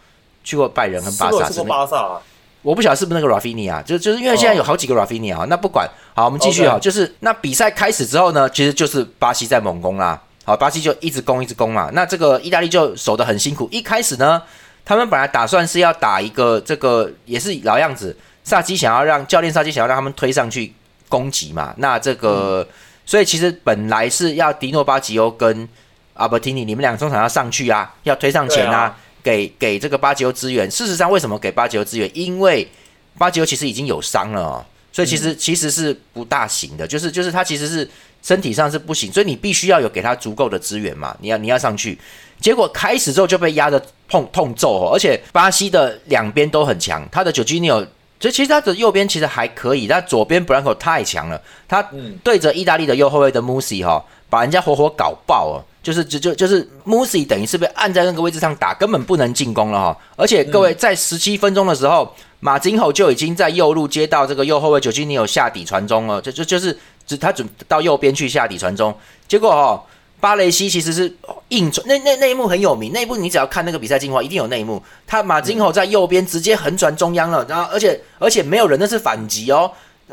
[0.43, 1.49] 去过拜仁跟巴萨？
[1.49, 2.21] 去过巴萨。
[2.63, 13.69] 我不晓得是不是那个 Rafinha，就就是因为现在有好几个 Rafinha 啊，那不管好，我们继续啊，就是那比赛开始之后呢，其实就是巴西在猛攻啦，好，巴西就一直攻一直攻嘛，那这个意大利就守得很辛苦。
[13.73, 14.41] 一开始呢，
[14.85, 20.73] 他们本来打算是要打一个这个也是老样子，萨基想要让教练萨基想要让他们推上去
[21.09, 22.67] 攻击嘛，那这个
[23.07, 25.69] 所以其实本来是要迪诺巴吉欧跟
[26.15, 28.97] 阿伯提尼，你们两个中场要上去啊，要推上前啊。
[29.25, 32.11] 给给这个巴吉欧支援，事实上为什么给巴吉欧支援？
[32.13, 32.69] 因为
[33.17, 37.89] 巴吉欧其实已经有伤了，哦所以其实其实是不大行的，就是就是他其实是
[38.21, 41.97] 身体上是不行，所以你必须要有给他足够的资源嘛，你要你要上去。
[42.43, 47.79] 结果开始之后就被压的痛痛揍哦，而且巴西的两边都很强，他的九基尼奥，
[48.21, 51.83] 所以其实他的右边其实还可以，但左边布兰科太强了，他
[52.23, 55.65] 对着意大利的右后卫的穆西哈，把人家活活搞爆哦。
[55.83, 59.99] 就是就就就是 Musi 等于是被按在那个位置上打，根本不能进攻了哈。
[60.15, 68.97] 而且各位在十七分钟的时候，马金吼就已经在右路接到这个右后卫九基尼有下底传中了，就就就是只他准到右边去下底传中。
[69.27, 69.83] 结果哦，
[70.23, 71.13] 巴雷西其实是
[71.49, 74.81] 硬传，那那那一幕很有名，那一幕你只要看那个比赛精华，一定有那一幕。
[75.05, 79.69] 他马金吼在右边直接横传中央了，然后而且而且没有人，那是反击哦。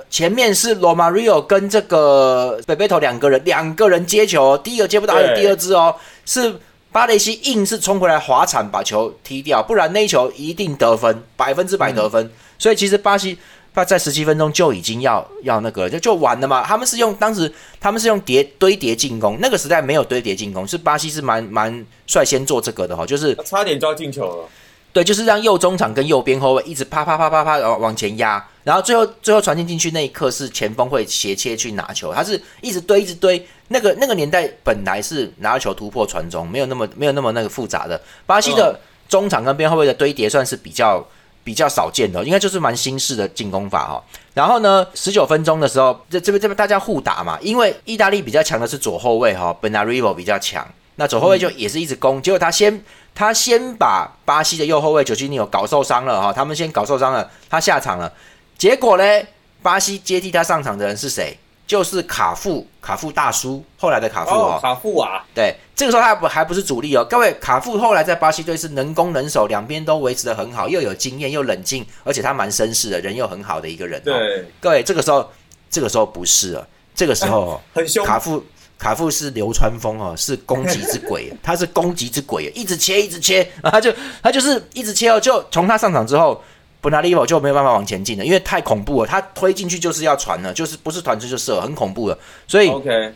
[0.09, 5.95] 前面是罗马里奥跟这个北贝头两个人，两个人接球，第一个接不到，还有第二支哦，
[6.25, 6.55] 是
[6.91, 12.31] 巴雷西硬是冲回来滑铲把球踢掉，不然那球一定得分，百分之百得分。
[12.57, 13.37] 所以其实巴西
[13.73, 16.63] 他在十七分钟就已经要要那个就就完了嘛。
[16.63, 24.49] 他们是用当时他们是用叠堆叠进攻，那个时代没有堆叠进攻，是巴西是蛮蛮率先做这个的哈，就是差点就要进球了。
[24.91, 33.47] 对，就是让右中场跟右边后卫一直啪啪啪啪啪往往前压，然后最后最后传进进去那一刻是前锋会斜切去拿球，他是一直堆一直堆。
[33.71, 38.01] 那个那个年代本来是拿球突破传中，没有那么没有那么那个复杂的。
[38.25, 41.07] 巴西的中场跟边后卫的堆叠算是比较
[41.49, 44.03] 比较少见的，应该就是蛮新式的进攻法哈。
[44.35, 50.63] 然后呢，十九分钟的时候，这这边这边大家互打嘛，因为意大利比较强的是左后卫哈 b e n a r i v o 比较强，
[50.97, 52.83] 那左后卫就也是一直攻，结果他先。
[53.15, 58.13] 他先把巴西的右后卫九基尼奥搞受伤了哈，他们先搞受伤了，他下场了。
[58.57, 59.25] 结果嘞，
[59.61, 61.37] 巴西接替他上场的人是谁？
[61.69, 67.05] 就是卡富，卡富大叔，后来的卡富哦，卡富啊，对，这个时候他不还不是主力哦。
[67.07, 74.01] 各位，卡富后来在巴西队是能攻能守，两边都维持的很好，又有经验又冷静，而且他蛮绅士的人又很好的一个人。
[74.03, 75.29] 对，各位，这个时候
[75.69, 78.43] 这个时候不是了，这个时候很凶，卡富。
[78.79, 86.41] 卡夫是流川枫哦，是攻击之鬼， 他是攻击之鬼，一直切，一直切，然后他就他就是一直切哦，就从他上场之后，
[86.81, 93.13] 布纳利沃就没有办法往前进了，因为太恐怖了，他推进去就是要传了，就是不是传出就射，很恐怖了，所以 OK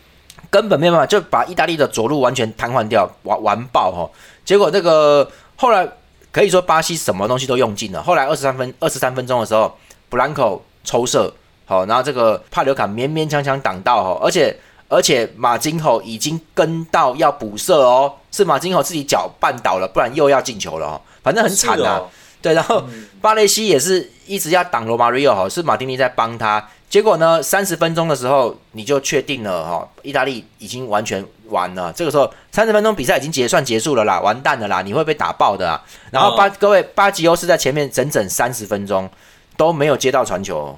[0.50, 4.10] 根本没办法，就把意大利的左路完全瘫痪掉，完完爆哈。
[4.44, 5.88] 结果那个后来
[6.32, 9.78] 可以说巴西什么东西都用尽了，后来二十三分二十三分钟的时候，
[10.10, 11.34] 布兰口抽射，
[11.66, 14.58] 好，然后这个帕留卡勉勉强强挡到哈，而且。
[14.90, 22.00] 而且马金吼已经跟到要补射哦，是马金吼自己脚绊倒了，不然又要进球了哦，反正很惨呐。
[22.44, 22.84] 对，然后
[23.22, 26.68] 巴雷西也是一直要挡罗马里奥哈，是马丁尼在帮他。
[26.90, 31.92] 结果呢，三十分钟的时候你就确定了哈，意大利已经完全完了。
[31.94, 35.80] 这个时候三十分钟比赛已经结算结束了啦，完蛋了啦，你会被打爆的。
[36.12, 39.10] 然后巴各位巴吉欧是在前面整整三十分钟
[39.58, 40.78] 都没有接到传球。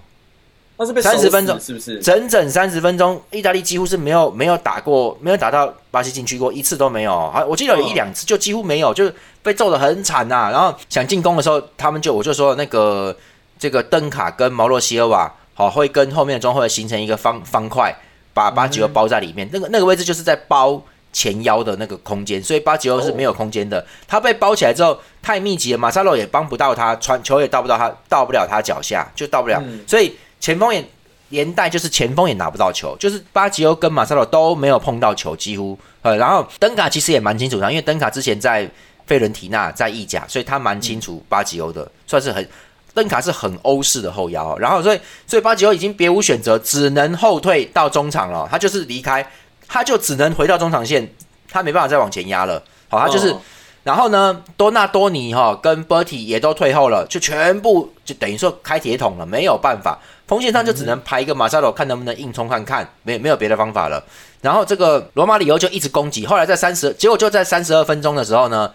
[0.77, 1.99] 那是被30分钟是不是？
[1.99, 7.15] 整整三十分钟，意大利几乎是没有没有打过，没有打到巴西禁区过一次都没有。
[7.15, 9.09] 啊，我记得有一两次就几乎没有，就
[9.41, 13.15] 被揍的很惨呐、然后想进攻的时候，他们就我就说那个
[13.57, 17.95] 这个登卡跟毛洛西尔瓦，好会跟后面的中后卫形成一个方方块，
[18.33, 19.47] 把巴吉欧包在里面。
[19.53, 20.81] 那个那个位置就是在包
[21.13, 23.85] 前腰的那个空间，所以巴吉欧是没有空间的。
[24.05, 29.61] 他被包起来之后太密集了，马萨洛也帮不到他，传球也到不到他，到不了他脚下，就到不了。
[29.65, 30.13] 嗯所以
[30.45, 30.85] 前锋也
[31.29, 38.69] 连带就是前锋也拿不到球，就是巴吉欧跟马萨洛都没有碰到球，几乎呃，然后登卡其实也蛮清楚的，因为登卡之前在
[39.07, 42.47] 费伦提纳在意甲，所以他蛮清楚巴吉欧的，算是很
[42.93, 49.27] 登卡是很欧式的后腰哦，然后所以所以巴吉欧已经别无选择，只能后退到中场了，他就是离开，
[49.67, 51.11] 他就只能回到中场线，
[51.49, 53.31] 他没办法再往前压了，好，他就是。
[53.31, 53.41] 哦
[53.85, 64.03] 然后呢，多纳多尼哈、跟 Bertie 也都退后了，就全部就等于说开铁桶了，没有办法，锋线上就只能排一个马萨罗，看能不能硬冲看看，没没有别的方法了。
[64.41, 68.71] 然后这个罗马里欧就一直攻击，后来在三十，结果就在三十二分钟的时候呢，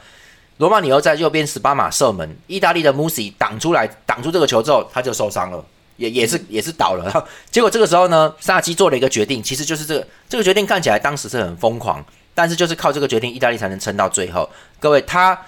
[0.58, 5.64] 罗马里欧在右边十八码射门，意大利的穆西挡出来，挡住这个球之后，他就受伤了。
[5.96, 12.02] 也也是也是倒了， 结果这个时候呢，萨基做了一个决定，其实就是这个这个决定看起来当时是很疯狂，
[12.34, 14.48] 但是就是靠这个决定，意大利才能撑到最后。
[14.78, 15.38] 各位，他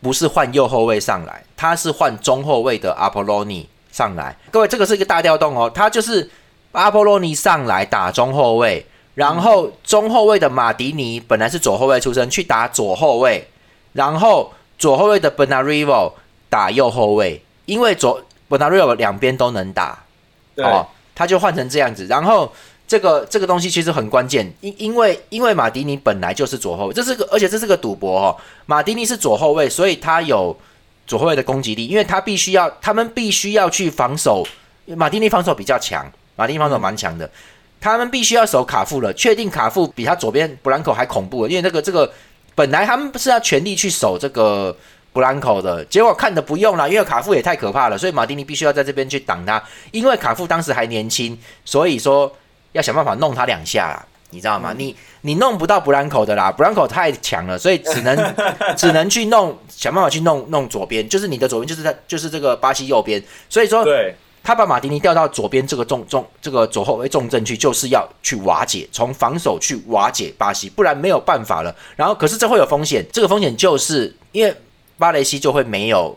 [0.00, 4.36] 不是换右后卫上来，他是换中后卫的阿波罗尼上来。
[4.50, 6.28] 各位，这个是一个大调动哦，他就是
[6.72, 13.48] 阿波罗尼上来打中后卫，然后中后卫的马迪尼本来是左后卫出身，去打左后卫，
[13.94, 16.12] 然后左后卫的 Benarivo
[16.50, 20.04] 打右后卫，因为左 Benarivo 两边都能打，
[20.54, 22.52] 对，哦，他就换成这样子，然后
[22.86, 30.54] 这个这个东西其实很关键，因因为因为马迪尼本来就是左后卫，这是个而且这是个赌博哦，马迪尼是左后卫，所以他有
[31.06, 34.46] 左后卫的攻击力，因为他必须要他们必须要去防守，
[34.96, 37.30] 马丁尼防守比较强，马丁尼防守蛮强的。
[37.78, 42.10] 他们必须要守卡富了，确定卡富比他左边布兰口还恐怖，因为这个这个
[42.54, 44.76] 本来他们是要全力去守这个
[45.12, 49.62] 布兰口的，结果看的不用了，因为卡富也太可怕了，所以马丁尼必须要在这边去挡他。
[49.92, 52.34] 因为卡富当时还年轻，所以说
[52.72, 54.74] 要想办法弄他两下，你知道吗？
[54.76, 58.34] 你你弄不到布兰口的啦，布兰口太强了，所以只能
[58.76, 71.74] 只能去弄想办法去弄弄左边，就是你的左边就是在就是这个巴西右边，所以说对，他把马丁尼调到左边这个重重这个左后卫重镇去，就是要去瓦解，从防守去瓦解巴西，不然没有办法了。
[71.96, 74.54] 然后，可是这会有风险，这个风险就是因为
[74.98, 76.16] 巴雷西就会没有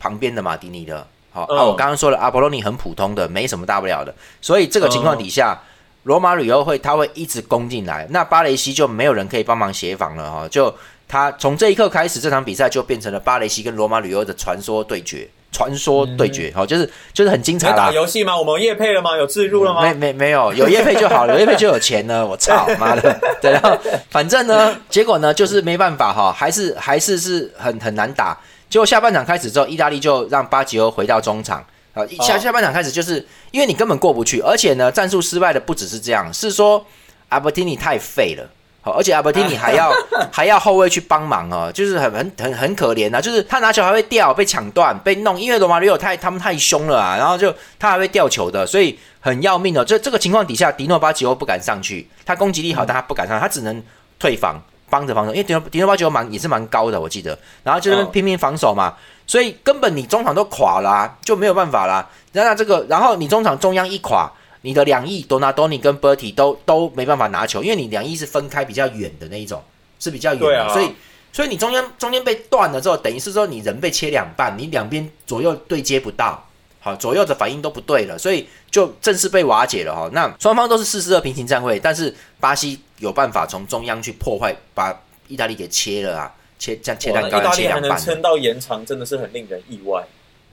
[0.00, 1.06] 旁边的马丁尼的。
[1.30, 4.14] 好、嗯啊，我刚刚说了，阿波罗尼很普通的，没什么大不了的。
[4.40, 5.60] 所以这个情况底下，
[6.08, 10.74] 罗马旅游会他会一直攻进来，那巴雷西就没有人可以帮忙协防了哈、就
[11.06, 15.28] 他从这一刻开始，这场比赛就变成了巴雷西跟罗马旅游的传说对决。
[15.50, 17.90] 传说对决，好、就是就是很精彩打。
[17.90, 18.38] 游戏吗？
[18.38, 19.16] 我们夜配了吗？
[19.16, 19.80] 有自入了吗？
[19.82, 22.24] 没没没有，有业配就好了， 有业配就有钱呢。
[22.24, 23.18] 我操妈的！
[23.40, 23.76] 对，然后
[24.10, 28.38] 反正呢，结果呢就是没办法哈，还是还是是很很难打。
[28.68, 31.64] 结果下半场开始之后，意大利就让巴吉欧回到中场。
[31.98, 36.84] 啊，一下哦下半场开始就是因为你根本过不去，而且呢，战术失败的不只是这样，是说
[37.28, 38.48] 阿伯蒂尼太废了。
[38.80, 39.92] 好，而且阿伯蒂尼还要
[40.30, 49.84] 还要后卫去帮忙哦，就是很很很很可怜啊，就是他拿球还会掉，被抢断，被弄，因为罗马里奥太他们太凶了啊，然后就他还会掉球的，所以很要命的。
[49.84, 53.82] 这这个情况底下，迪诺巴吉欧不敢上去，他攻击力好，但他不敢上，他只能
[54.16, 58.94] 退防，帮着防守，因为迪诺迪诺巴球蛮也是蛮高的，我记得，然后就在那边哦拼命防守嘛，
[59.26, 62.08] 所以根本你中场都垮啦、就没有办法啦。
[62.32, 64.30] 然后这个，然后你中场中央一垮，
[64.62, 69.62] 你的两翼多纳多尼跟 Bertie 都都没办法拿球，因为你两翼是分开比较远的那一种，
[69.98, 70.72] 是比较远的，啊。
[70.72, 70.92] 所以
[71.32, 76.42] 所以你中间中间被断了之后，等于是说你人被切两半，你两边左右对接不到，
[76.80, 80.08] 好左右的反应都不对了，所以就正式被瓦解了哈。
[80.12, 84.94] 那双方都是四四二平行站位，但是巴西有办法从中央去破坏，把
[85.26, 90.02] 意大利给切了啊，切像切哇蛋糕一样那意大利还切两半撑到延长，真的是很令人意外。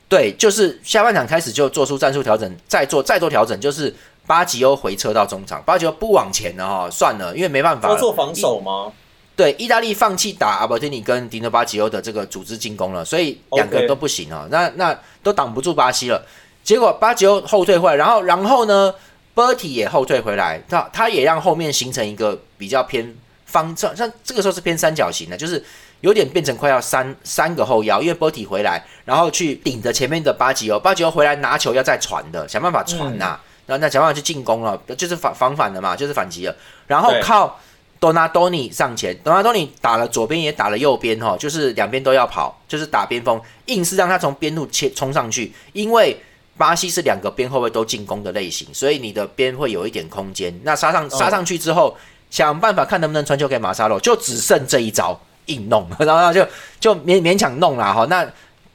[0.07, 3.93] 对，就是下半场开始就做出战术调整，再做再做调整，就是
[4.27, 8.91] 巴吉欧回撤到中场，巴吉欧不往前了哈，算了，因为没办法做防守吗？
[9.35, 16.25] 对，意大利放弃打阿伯蒂尼跟迪诺巴吉欧的这个组织进攻了，所以两个都不行啊、那那都挡不住巴西了。
[16.63, 18.95] 结果巴吉欧后退回来，然后然后呢
[19.35, 23.13] ，Bertie 也后退回来，他他也让后面形成一个比较偏
[23.45, 25.61] 方，正像这个时候是偏三角形的，就是
[25.99, 36.55] 有点变成快要三三个后腰，因为 Bertie 回来，然后去顶着前面的巴吉欧，巴吉欧回来拿球要再传的，想办法传呐、然后那想办法去进攻了，就是反防反的嘛，就是反击了，
[36.87, 37.59] 然后靠。
[38.05, 46.15] 多纳多尼上前，多纳多尼打了左边也打了右边哈，就是两边都要跑，就是打边锋，硬是让他从边路切冲上去，因为
[46.55, 50.53] 巴西是两个边后卫都进攻的类型，所以你的边会有一点空间。
[50.61, 51.97] 那杀上杀上去之后，
[52.29, 56.47] 想办法看能不能传球给马萨洛，就只剩这一招硬弄， 然后就
[56.79, 58.05] 就勉勉强弄了哈。
[58.07, 58.23] 那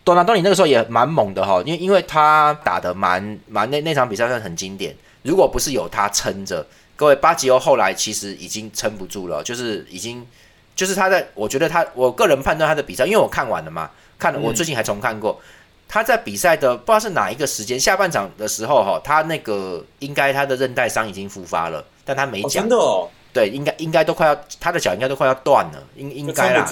[0.03, 6.67] 多纳多尼那个时候也蛮猛的哈，因为因为他打的蛮蛮那那场比赛算很经典，如果不是有他撑着，
[7.01, 10.27] 各位巴吉欧后来其实已经撑不住了，就是已经
[10.77, 15.41] 就是他在，我觉得他我个人判断他的比赛，因为我看完了嘛，看了我最近还重看过。
[15.89, 22.51] 他在比赛的不知道是哪一个时间，下半场的时候哈，他那个应该他的韧带伤已经复发了，但他没讲。
[22.51, 23.09] 真的哦。
[23.33, 26.69] 对，应该应该都快要他的脚应该都快要断了，应应该啦。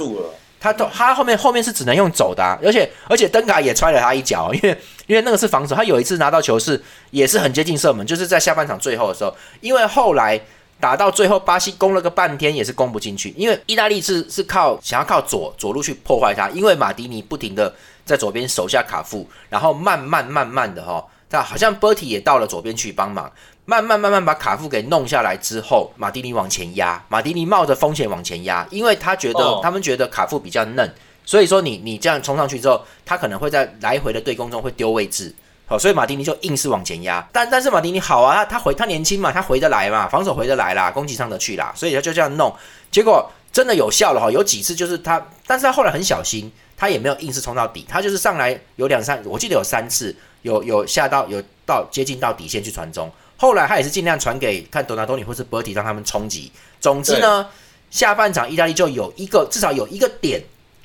[0.61, 5.75] 他都他后面后面是只能用走的，而且而且登卡也踹了他一脚， 因为因为那个是防守。
[5.75, 10.41] 他有一次拿到球是也是很接近射门，就是在下半场最后的时候，因为后来
[10.81, 17.75] 打到最后，巴西攻了个半天也是攻不进去，因为意大利是是靠想要靠左左路去破坏他，因为马迪尼不停的。
[18.09, 23.31] 在左边手下卡夫，然后慢慢慢慢的哈，他好像伯蒂也到了左边去帮忙，
[23.71, 30.91] 慢慢慢慢把卡夫给弄下来之后，马蒂尼往前压，马蒂尼冒着风险往前压，因为他觉得他们觉得卡夫比较嫩，
[31.27, 35.35] 所以说你你这样冲上去之后，他可能会在来回的对攻中会丢位置，
[35.67, 42.51] 好，所以马蒂尼就硬是往前压，但但是马蒂尼好啊，他他回他年轻嘛，他回得来嘛，防守回得来啦，攻击上得去啦，所以他就这样弄，
[42.91, 46.51] 结果真的有效了哈，有几次就是他，但是他后来很小心。
[46.81, 56.53] 他也没有硬是冲到底，他就是上来有两三，我记得有三次，有有下到有到接近到底线去传中，后来他也是尽量传给看多纳多尼或是博蒂让他们冲击。
[56.79, 57.47] 总之呢，
[57.91, 60.43] 下半场意大利就有一个至少有一个点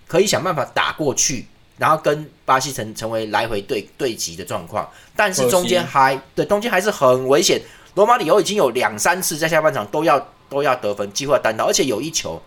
[0.08, 1.46] 可以想办法打过去，
[1.78, 7.62] 然后跟巴西成成为来回对对击的状况，但是中间还对中间还是很危险。
[7.96, 12.42] 罗马里奥已经有两三次在下半场都要 都要得分，几乎要单刀，而且有一球。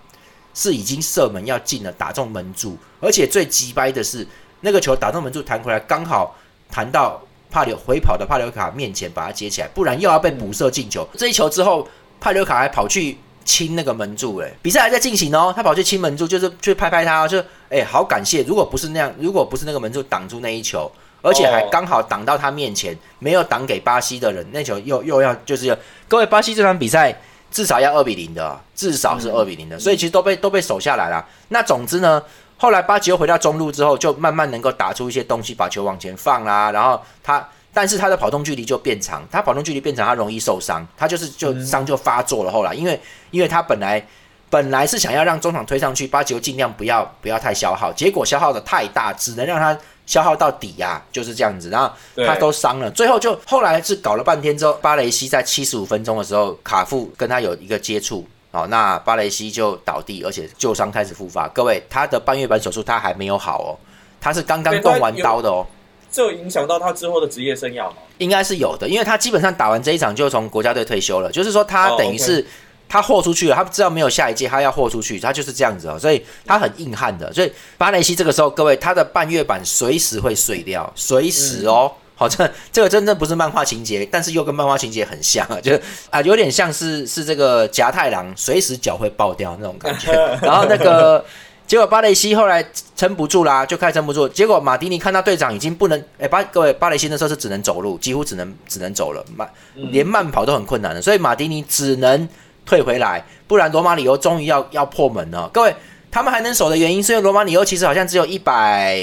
[0.59, 4.26] 是已经射门要进了，打中门柱，而且最急掰的是
[4.62, 6.34] 那个球打中门柱弹回来，刚好
[6.70, 7.20] 弹到
[7.51, 11.07] 帕留回跑到帕留卡面前，把他接起来，不然又要被补射进球。
[11.16, 11.86] 这一球之后，
[12.20, 18.42] 帕留卡还跑去亲那个门柱，哎，比赛还在进行哦，他跑去亲门柱，就是去拍拍他，就哎，好感谢。
[18.42, 20.90] 如果不是那样，如果不是那个门柱挡住那一球，
[21.22, 25.76] 而且还刚好挡到他面前，没有挡给巴西的人，那球又又要就是
[26.09, 27.16] 各位巴西这场比赛。
[27.49, 31.24] 至少要二比零的，至少是二比零的，所以其实都被都被守下来了。
[31.49, 32.20] 那总之呢，
[32.57, 36.70] 后来巴吉又回到中路之后，就慢慢能够打出一些东西，把球往前放啦。
[36.70, 42.50] 然后他，但是他的跑动距离就变长，他跑动距离变长，他容易受伤，他就是就伤就发作了。
[42.50, 43.00] 后来，因为
[43.30, 44.04] 因为他本来
[44.48, 49.76] 本来是想要让中场推上去，巴吉尽量不要不要太消耗，结果消耗的太大，只能让他。
[50.07, 51.92] 消耗到底呀，就是这样子，然后
[52.24, 58.24] 他都伤了，最后就后来是搞了半天之后，巴雷西在七十五分钟的时候，卡夫跟他有一个接触，
[58.57, 61.46] 好，那巴雷西就倒地，而且旧伤开始复发。
[61.48, 63.76] 各位，他的半月板手术他还没有好哦，
[64.18, 65.66] 他是刚刚动完刀的哦，
[66.11, 67.96] 这影响到他之后的职业生涯吗？
[68.16, 72.46] 应该是有的，因为他基本上打完这一场就从国家队退休了，就是说他等于是。
[72.88, 77.32] 他豁出去了，他知道没有下一届，他要豁出去，他就是这样子哦，所以他很硬汉的。
[77.32, 81.90] 所以巴雷西这个时候，各位他的半月板随时会碎掉，随时哦。
[82.16, 90.12] 好，这这个真正不是漫画情节，但是又跟漫画情节很像啊， 就是啊，有点像是是这个夹太郎随时脚会爆掉那种感觉。
[90.42, 91.24] 然后那个
[91.66, 92.64] 结果巴雷西后来
[92.96, 94.28] 撑不住啦，就开始撑不住。
[94.28, 102.28] 结果马迪尼看到队长已经不能，哎，巴各位巴雷西那时候是只能走路，几乎只能只能走了，慢连慢跑都很困难了，所以马迪尼只能。
[102.68, 105.48] 退回来，不然罗马里欧终于要要破门了。
[105.50, 105.76] 各位，
[106.10, 109.00] 他们还能守的原因，是因为罗马里欧其实好像只有一百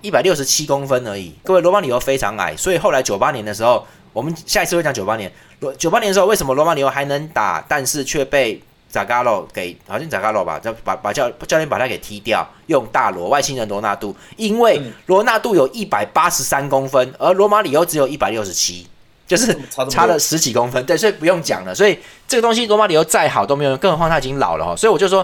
[0.00, 1.34] 一百六十七公分而已。
[1.44, 5.32] 各位，罗马里欧非常矮，所以后来九八年的时候，我们下一次会讲九八年。
[5.60, 18.86] 罗九八年的时候，为什么罗马里欧还能打，但是却被扎加洛给好像扎加洛吧，就把把教教练把他给踢掉，用大罗外星人罗纳度，因为罗纳度有一百八十三公分，而罗马里欧只有一百六十七。
[19.26, 19.54] 就是
[19.90, 21.74] 差了十几公分，对，所以不用讲了。
[21.74, 24.74] 所以这个东西罗马里奥再好都没有用，更何况他已经老了哈。
[24.74, 25.22] 所以我就说，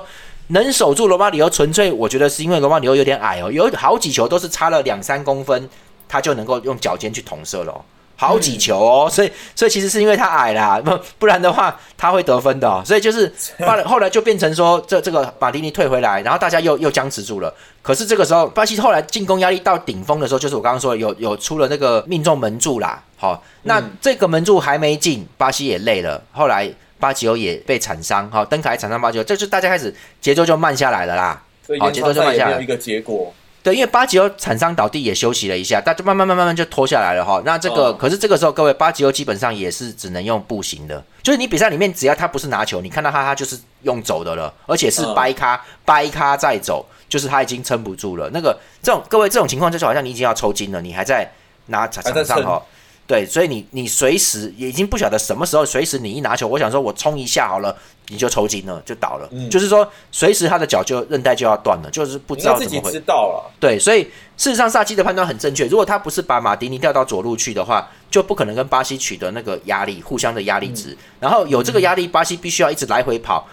[0.49, 5.69] 能守住罗马里奥，纯粹我觉得是因为罗马里奥有点矮哦，有好几球都是差了两三公分，
[6.09, 7.85] 他就能够用脚尖去捅射了。
[8.17, 12.85] 好几球哦，所以所以其实是因为他矮啦，不 不然的话他会得分的。
[12.85, 13.27] 所以就是
[13.59, 17.53] 巴后来就变成说，这这个马蒂尼退回来，然后大家又又僵持住了。
[17.83, 23.03] 可是这个时候巴西后来进攻压力到顶峰的时候，就是我刚刚说有有出了那个命中门柱啦。
[23.17, 26.23] 好，那这个门柱还没进，巴西也累了。
[26.31, 31.43] 后来巴吉欧也被惨伤，好，登凯惨伤巴吉欧，这就大家开始节奏就慢下来了啦。
[31.79, 32.61] 好，节奏就慢下来。
[32.61, 33.33] 一个结果。
[33.63, 37.41] 对，因为巴吉欧惨伤倒地也休息了一下，但就慢慢慢慢慢就拖下来了哈。
[37.47, 48.29] 那这个可是这个时候，各位巴吉欧基本上也是只能用步行的，就是你比赛里面只要他不是拿球，你看到他他就是用走的了，而且是掰咖掰咖再走，就是他已经撑不住了。
[48.35, 51.33] 那个这种各位这种情况就是好像你已经要抽筋了，你还在
[51.69, 52.63] 拿场场上哈。
[53.07, 57.77] 对，所以你你随时已经不晓得什么时候，随时你一拿球，我想说我冲一下好了，
[58.09, 59.29] 你就抽筋了，就倒了。
[59.31, 62.91] 嗯，就是说随时他的脚就韧带就要断了，就是不知道怎么会。
[62.91, 63.53] 知道了。
[63.61, 64.05] 对，所以
[64.39, 65.67] 事实上萨基的判断很正确。
[65.67, 70.97] 如果他不是把马迪尼调到左路去的话，就不可能跟巴西取得那个压力，互相的压力值。
[71.21, 73.47] 然后有这个压力，巴西必须要一直来回跑。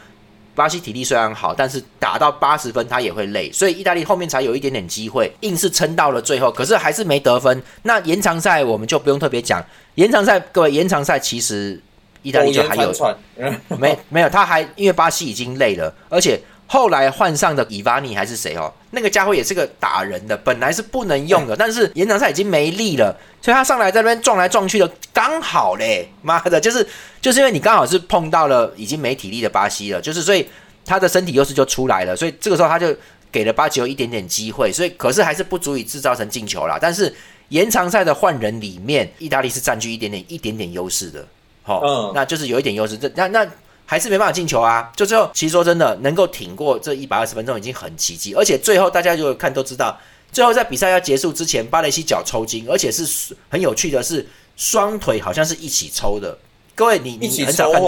[0.56, 7.62] 巴西体力虽然好，但是打到八十分他也会累，所以意大利后面才有一点点机会，硬是撑到了最后，可是还是没得分。
[7.84, 9.64] 那延长赛我们就不用特别讲，
[9.96, 11.80] 延长赛各位延长赛其实
[12.22, 12.94] 意大利就还有
[13.80, 16.40] 没没有，他还因为巴西已经累了，而且。
[16.72, 18.74] 后来换上的伊瓦尼还是谁哦？
[18.92, 26.88] 那个家伙也是个打人的，本来是不能用的，但是延长赛已经没力了，所以他上来在那边撞来撞去的，刚好嘞，妈的，就是
[27.20, 30.48] 就是因为你刚好是碰到了已经没体力的巴西了，就是所以
[30.86, 32.96] 他的身体优势就出来了，所以这个时候他就
[33.34, 36.80] 给了巴吉欧一点点机会，所以可是还是不足以制造成进球啦。
[36.82, 37.14] 但是
[37.50, 41.28] 延长赛的换人里面，意大利是占据一点点一点点优势的，
[41.64, 43.46] 好，那就是有一点优势，这那那。
[43.92, 44.90] 还是没办法进球啊！
[44.96, 48.34] 就最后，其实说真的，能够挺过这一百二十分钟已经很奇迹。
[48.34, 50.00] 而且最后大家如果看都知道，
[50.32, 54.26] 最后在比赛要结束之前，巴雷西脚抽筋，而且是很有趣的是，
[54.56, 56.38] 双腿好像是一起抽的。
[56.74, 57.82] 各位，你你很少看，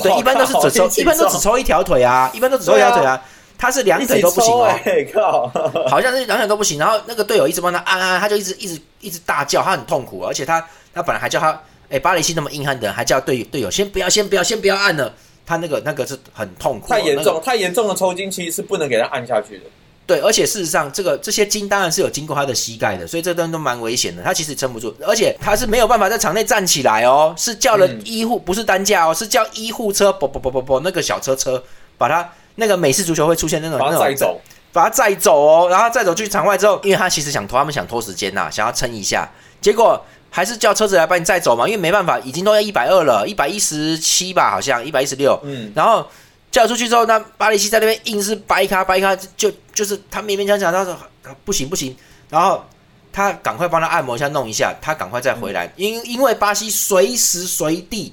[0.00, 3.20] 对，一般都是只抽，一般都只抽一条腿啊，一般都只抽一条腿啊。
[3.58, 4.70] 他是两腿都不行哦，
[5.12, 5.48] 靠，
[5.90, 6.78] 好像是两腿都不行。
[6.78, 10.20] 然后那个队友一直帮他按按，他就一直一直一直大叫，他很痛苦。
[10.20, 15.12] 而且他他本来还叫他，哎，巴雷西那么硬汉的，还叫队队友先不要，先不要，先不要按了。
[15.48, 19.64] 他那个那个是很痛苦，太严重，太严重的抽筋其实是不能给他按下去的。
[20.06, 24.22] 对，而且事实上，这个这些筋当然是有经过他的膝盖的，所以这段都蛮危险的。
[24.22, 31.62] 他其实撑不住，而且他是没有办法在场内站起来哦，是叫了医护，不是担架哦，是叫医护车，不不不不不，那个小车车
[31.96, 34.38] 把他那个美式足球会出现那种那种载走，
[34.70, 39.26] 把他载走哦，然后载走去场外之后，因为他其实想拖，他们想拖时间呐，想要撑一下，
[39.62, 39.98] 结果。
[40.30, 45.38] 还是叫车子来把你载走嘛，因为没办法，已经都要一百二了，一百一十七吧，好像一百一十六。
[45.44, 46.06] 嗯，然后
[46.50, 50.96] 叫出去之后，那巴里西在那边硬是掰开掰开，就就是他勉勉强强，他说
[51.44, 51.96] 不行不行，
[52.28, 52.64] 然后
[53.12, 58.12] 他赶快帮他按摩一下弄一下，他赶快再回来，因因为巴西随时随地。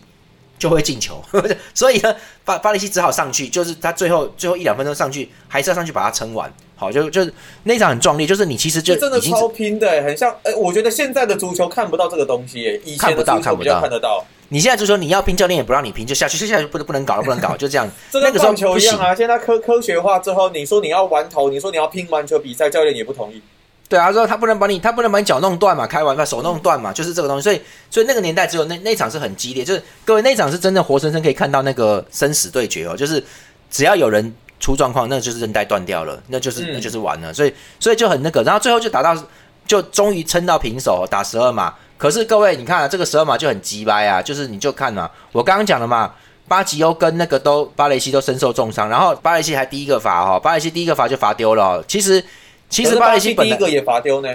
[0.57, 1.21] 就会进球，
[1.73, 6.51] 所以呢，巴巴雷西只好上去，就是他最后最后一两分钟上去，还是要上去把它撑完。
[6.77, 7.33] 好，就就是
[7.63, 10.35] 那场很壮烈，就是你其实就真的超拼的，很像。
[10.43, 14.25] 哎，我觉得现在的足球看不到这个东西，以前不到，看不到，看得到。
[14.49, 17.89] 你现在足球你要拼，教练也不让你拼，就下去，就下去就不能不能搞了，不能搞， 就这样。
[18.11, 23.41] 这个棒球一样啊，现在科科学化之后，你说你要玩头，你说你要拼完球比赛，教练也不同意。
[23.87, 27.43] 对啊，说他不能把你，他不能把你脚弄断嘛，开玩笑，手弄断嘛，就是这个东西。
[27.43, 27.61] 所以，
[27.91, 33.23] 所以那个年代只有那那场是很激烈，就是各位那场是真的活生生可以看到那个生死对决哦，就是
[33.69, 37.31] 只要有人出状况，那就是韧带断掉了，那就是那就是完了。
[37.31, 39.15] 所以，所以就很那个，然后最后就打到，
[39.67, 41.71] 就终于撑到平手，打十二码。
[41.95, 46.11] 可是各位，你看这个十二码就很鸡掰啊，就是你就看嘛，我刚刚讲了嘛，
[46.47, 52.23] 巴吉欧跟那个都巴雷西都身受重伤，然后巴雷西还第一个罚哈，巴雷西第一个罚就罚丢了，其实。
[52.75, 54.29] 其实巴雷西第一个也罚丢呢，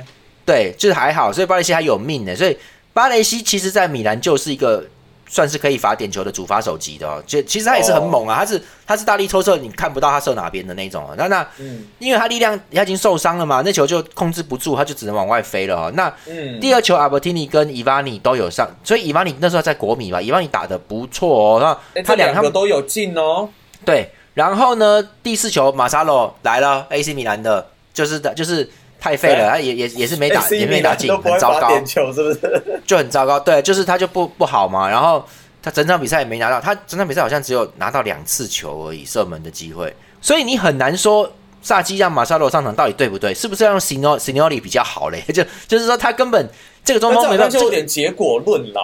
[0.46, 2.34] 对，就是还好，所以巴雷西还有命呢。
[2.34, 2.56] 所以
[2.94, 4.82] 巴雷西其实，在米兰就是一个
[5.28, 7.22] 算是可以罚点球的主罚手级的哦。
[7.26, 11.06] 就其实他也是很猛啊，他是他是大力抽射，你看不到他射哪边的那种。
[11.18, 15.92] 那那，嗯，因为他力量他已经受伤了嘛，那球就控制不住，他就只能往外飞了哦。
[15.94, 21.78] 那嗯第二球阿伯蒂尼跟伊瓦尼都有上，所以伊瓦尼那时候在国米吧，伊瓦尼打的不错哦。
[21.94, 23.48] 那他两个都有进哦。
[23.84, 27.66] 对，然后呢，第四球马沙罗来了，AC 米兰的。
[28.00, 31.68] 就是的，就是太废了，他也也也是没打，也没打进，很糟糕。
[31.68, 32.62] 点球是不是？
[32.86, 34.88] 就很糟糕，对，就是他就不不好嘛。
[34.88, 35.22] 然后
[35.62, 39.94] 他整场比赛也没拿到，他整场比赛好像只有拿到两次球而已，射门的机会。
[40.22, 41.30] 所以你很难说
[41.60, 43.34] 萨基让马萨罗上场到底对不对？
[43.34, 45.22] 是不是要用 Sino Sinoli 比较好嘞？
[45.32, 46.48] 就就是说他根本
[46.82, 48.80] 这个中锋没办法，就有点结果论啦。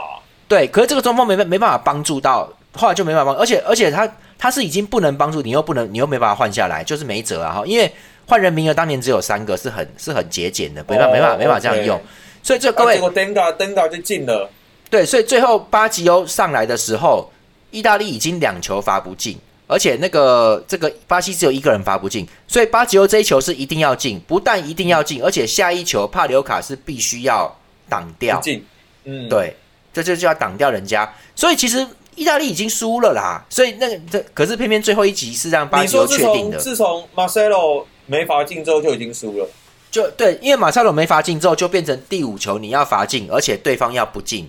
[0.46, 4.06] 对，可是这个中锋没没办法帮助到，后来就没办法帮，而且而且他
[4.38, 7.54] 他是已经不能帮助你，又不能你又没办法换下来，就是没辙啊！
[7.54, 7.92] 哈，因为。
[8.28, 11.96] 换人名额当年只有三个，是很是很节俭的，没办没办法没法这样用，
[12.42, 14.50] 所以这各位，结果登嘎登嘎就进了，
[14.90, 17.30] 对，所以最后巴吉欧上来的时候，
[17.70, 27.56] 意大利已经两球罚不进，而且那个这个巴西只有一个人罚不进，所以巴吉欧这一球是一定要进，不但一定要进，而且下一球帕留卡是必须要
[27.88, 28.66] 挡掉，进，
[29.04, 29.54] 嗯，对，
[29.92, 31.86] 这就就要挡掉人家，所以其实
[32.16, 37.86] 意大利已经输了啦，所以那个这可是偏偏最后一集是让巴吉欧确定的，自从马塞洛。
[38.08, 39.48] 没罚进之后就已经输了，
[39.90, 44.48] 就对，因为马塞罗没罚进之后就变成第五球你要罚进，而且对方要不进，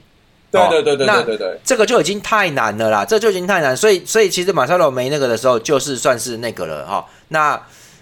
[0.51, 7.03] 对对对对对对对，这个就已经太难了啦，这就已经太难，所以所以其实马塞罗没那个的时候就是算是那个了哈。
[7.29, 7.59] 那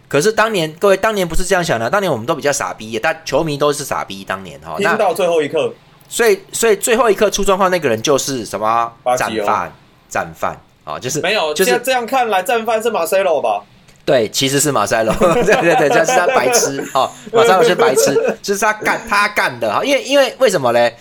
[0.09, 4.25] 可是当年各位当年不是这样想的，当年我们都比较傻逼，但球迷都是傻逼。
[4.25, 5.73] 当年哈，拼到最后一刻，
[6.07, 9.71] 所以所以最后一刻出状况那个人就是什么战犯，
[10.09, 13.61] 战犯啊，就是没有，就是这样看来，战犯是马塞洛吧？
[14.05, 20.95] 对，其实是马塞洛， 对对对，就是他白痴哦，马塞洛是白痴， 就是他干他干的哈，因为因为为什么嘞？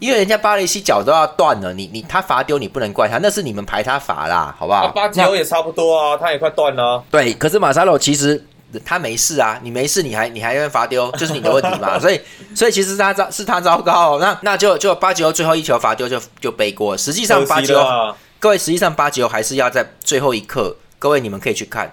[0.00, 4.84] 因为人家巴雷西脚都要断了，你你他罚丢你不能怪他，那是你们排他罚啦，好不好？
[4.84, 7.02] 啊，巴吉欧也差不多啊，他也快断了啊。
[7.10, 8.44] 对，可是马塞洛其实
[8.80, 11.96] 他没事啊，你没事你还你还要罚丢，就是你的问题嘛。
[12.00, 12.20] 所以
[12.54, 16.96] 所以其实他糟是他糟糕、哦，那那就就巴吉欧最后一球罚丢就就背锅。
[16.96, 21.92] 实际上巴吉欧，可惜了啊各位实际上巴吉欧还是要在最后一刻，各位你们可以去看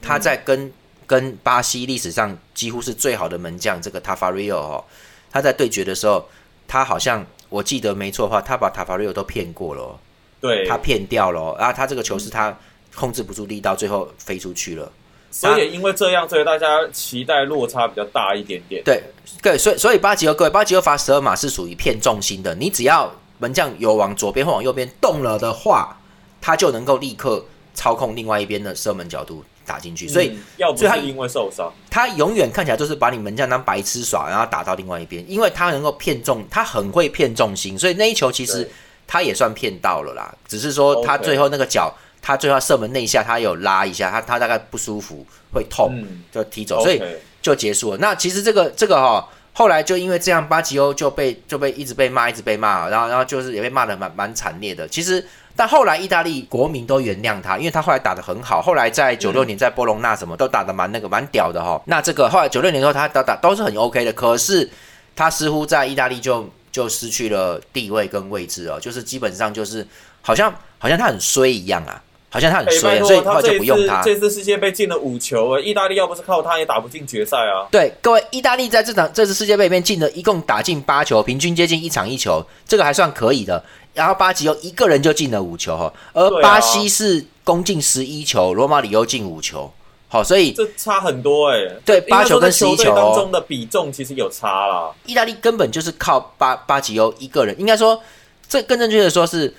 [0.00, 0.72] 他在跟、
[1.06, 4.84] 跟巴西历史上几乎是最好的门将这个塔法瑞奥哦，
[5.30, 6.28] 他在对决的时候，
[6.66, 9.98] 他好像我记得没错的话，他把塔法瑞奥都骗过了、哦。
[10.40, 12.56] 对，他骗掉了哦、然后他这个球是他
[12.94, 14.90] 控制不住力道，最后飞出去了。
[15.30, 18.82] 所以也因为这样，所以大家期待落差比较大一点点。
[18.84, 19.02] 对
[19.40, 22.54] 对，所以所以巴吉欧各位，巴吉欧罚十二码是属于骗重心的。
[22.54, 25.96] 你只要门将有往左边或往右边动了的话，
[26.40, 30.08] 他就能够立刻操控另外一边的射门角度打进去。
[30.08, 38.68] 所以嗯要不是因为受伤，他永远看起来就是把你门将当白痴耍，然后打到另外一边，因为他能够骗中，他很会骗重心，所以那一球其实
[39.06, 40.34] 他也算骗到了啦。
[40.48, 47.02] 只是说他最后那个脚，他最后射门那一下，他有拉一下，他他大概不舒服，会痛，嗯，就踢走，所以
[47.40, 47.98] 就结束了。
[47.98, 54.86] 那其实这个这个哈、后来就因为这样，巴吉欧就被就被一直被骂，一直被骂，然后然后就是也被骂的蛮蛮惨烈的。
[54.88, 58.60] 其实，但后来意大利国民都原谅他，因为他后来打得很好。
[58.62, 64.68] 后来在九六年在波隆纳什么都打得蛮那个蛮屌的哈、那这个后来九六年之后他打打都是很 OK 的，可是
[65.16, 69.86] 他似乎在意大利就就失去了地位跟位置哦，就是基本上就是
[70.22, 72.00] 好像好像他很衰一样啊，
[72.32, 74.00] 好像他很哎，衰、所以他就不用他。
[74.02, 77.66] 这次世界杯进了五球，哎，意大利要不是靠他，也打不进决赛啊。
[77.70, 83.62] 对，各位，意大利在这场这次世界杯里面进了一共打进八球，平均接近一场一球，这个还算可以的。
[83.92, 89.68] 然后巴吉欧一个人就进了五球哈，而巴西是攻进十一球，罗马里欧进五球，
[90.06, 94.92] 好，所以这差很多哎、对八球跟十一球当中的比重其实有差啦。
[95.04, 98.00] 意大利根本就是靠巴巴吉欧一个人，应该说
[98.48, 99.52] 这更正确的说是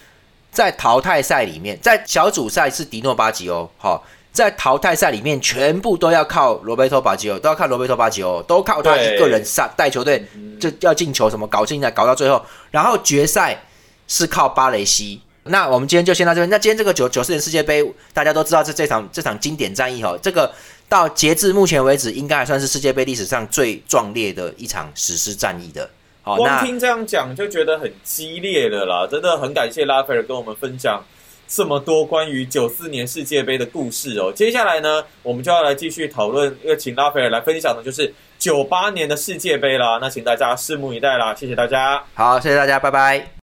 [0.52, 10.26] 在淘汰赛里面，在小组赛是迪诺巴吉欧，好、在淘汰赛里面全部都要靠罗贝托巴吉欧，都要靠罗贝托巴吉欧，都靠他一个人上带球队
[10.60, 13.64] 就要进球什么搞进来搞到最后，然后决赛
[14.08, 15.22] 是靠巴雷西。
[15.44, 16.50] 那我们今天就先到这边。
[16.50, 17.84] 那今天这个九九四年世界杯，
[18.14, 20.54] 大家都知道这这场这场经典战役哈，这个
[20.88, 25.90] 到截至目前为止，应该还算是世界杯历史上最壮烈的一场史诗战役的。
[26.32, 31.04] 好，光听这样讲就觉得很激烈的啦，真的很感谢拉斐尔跟我们分享
[31.48, 34.32] 这么多关于九四年世界杯的故事哦。
[34.34, 39.98] 接下来呢，我们就要来继续讨论，要请拉斐尔来分享的就是九八年的世界杯啦。
[40.02, 42.02] 那请大家拭目以待啦，谢谢大家。
[42.14, 43.32] 好，谢谢大家，拜拜。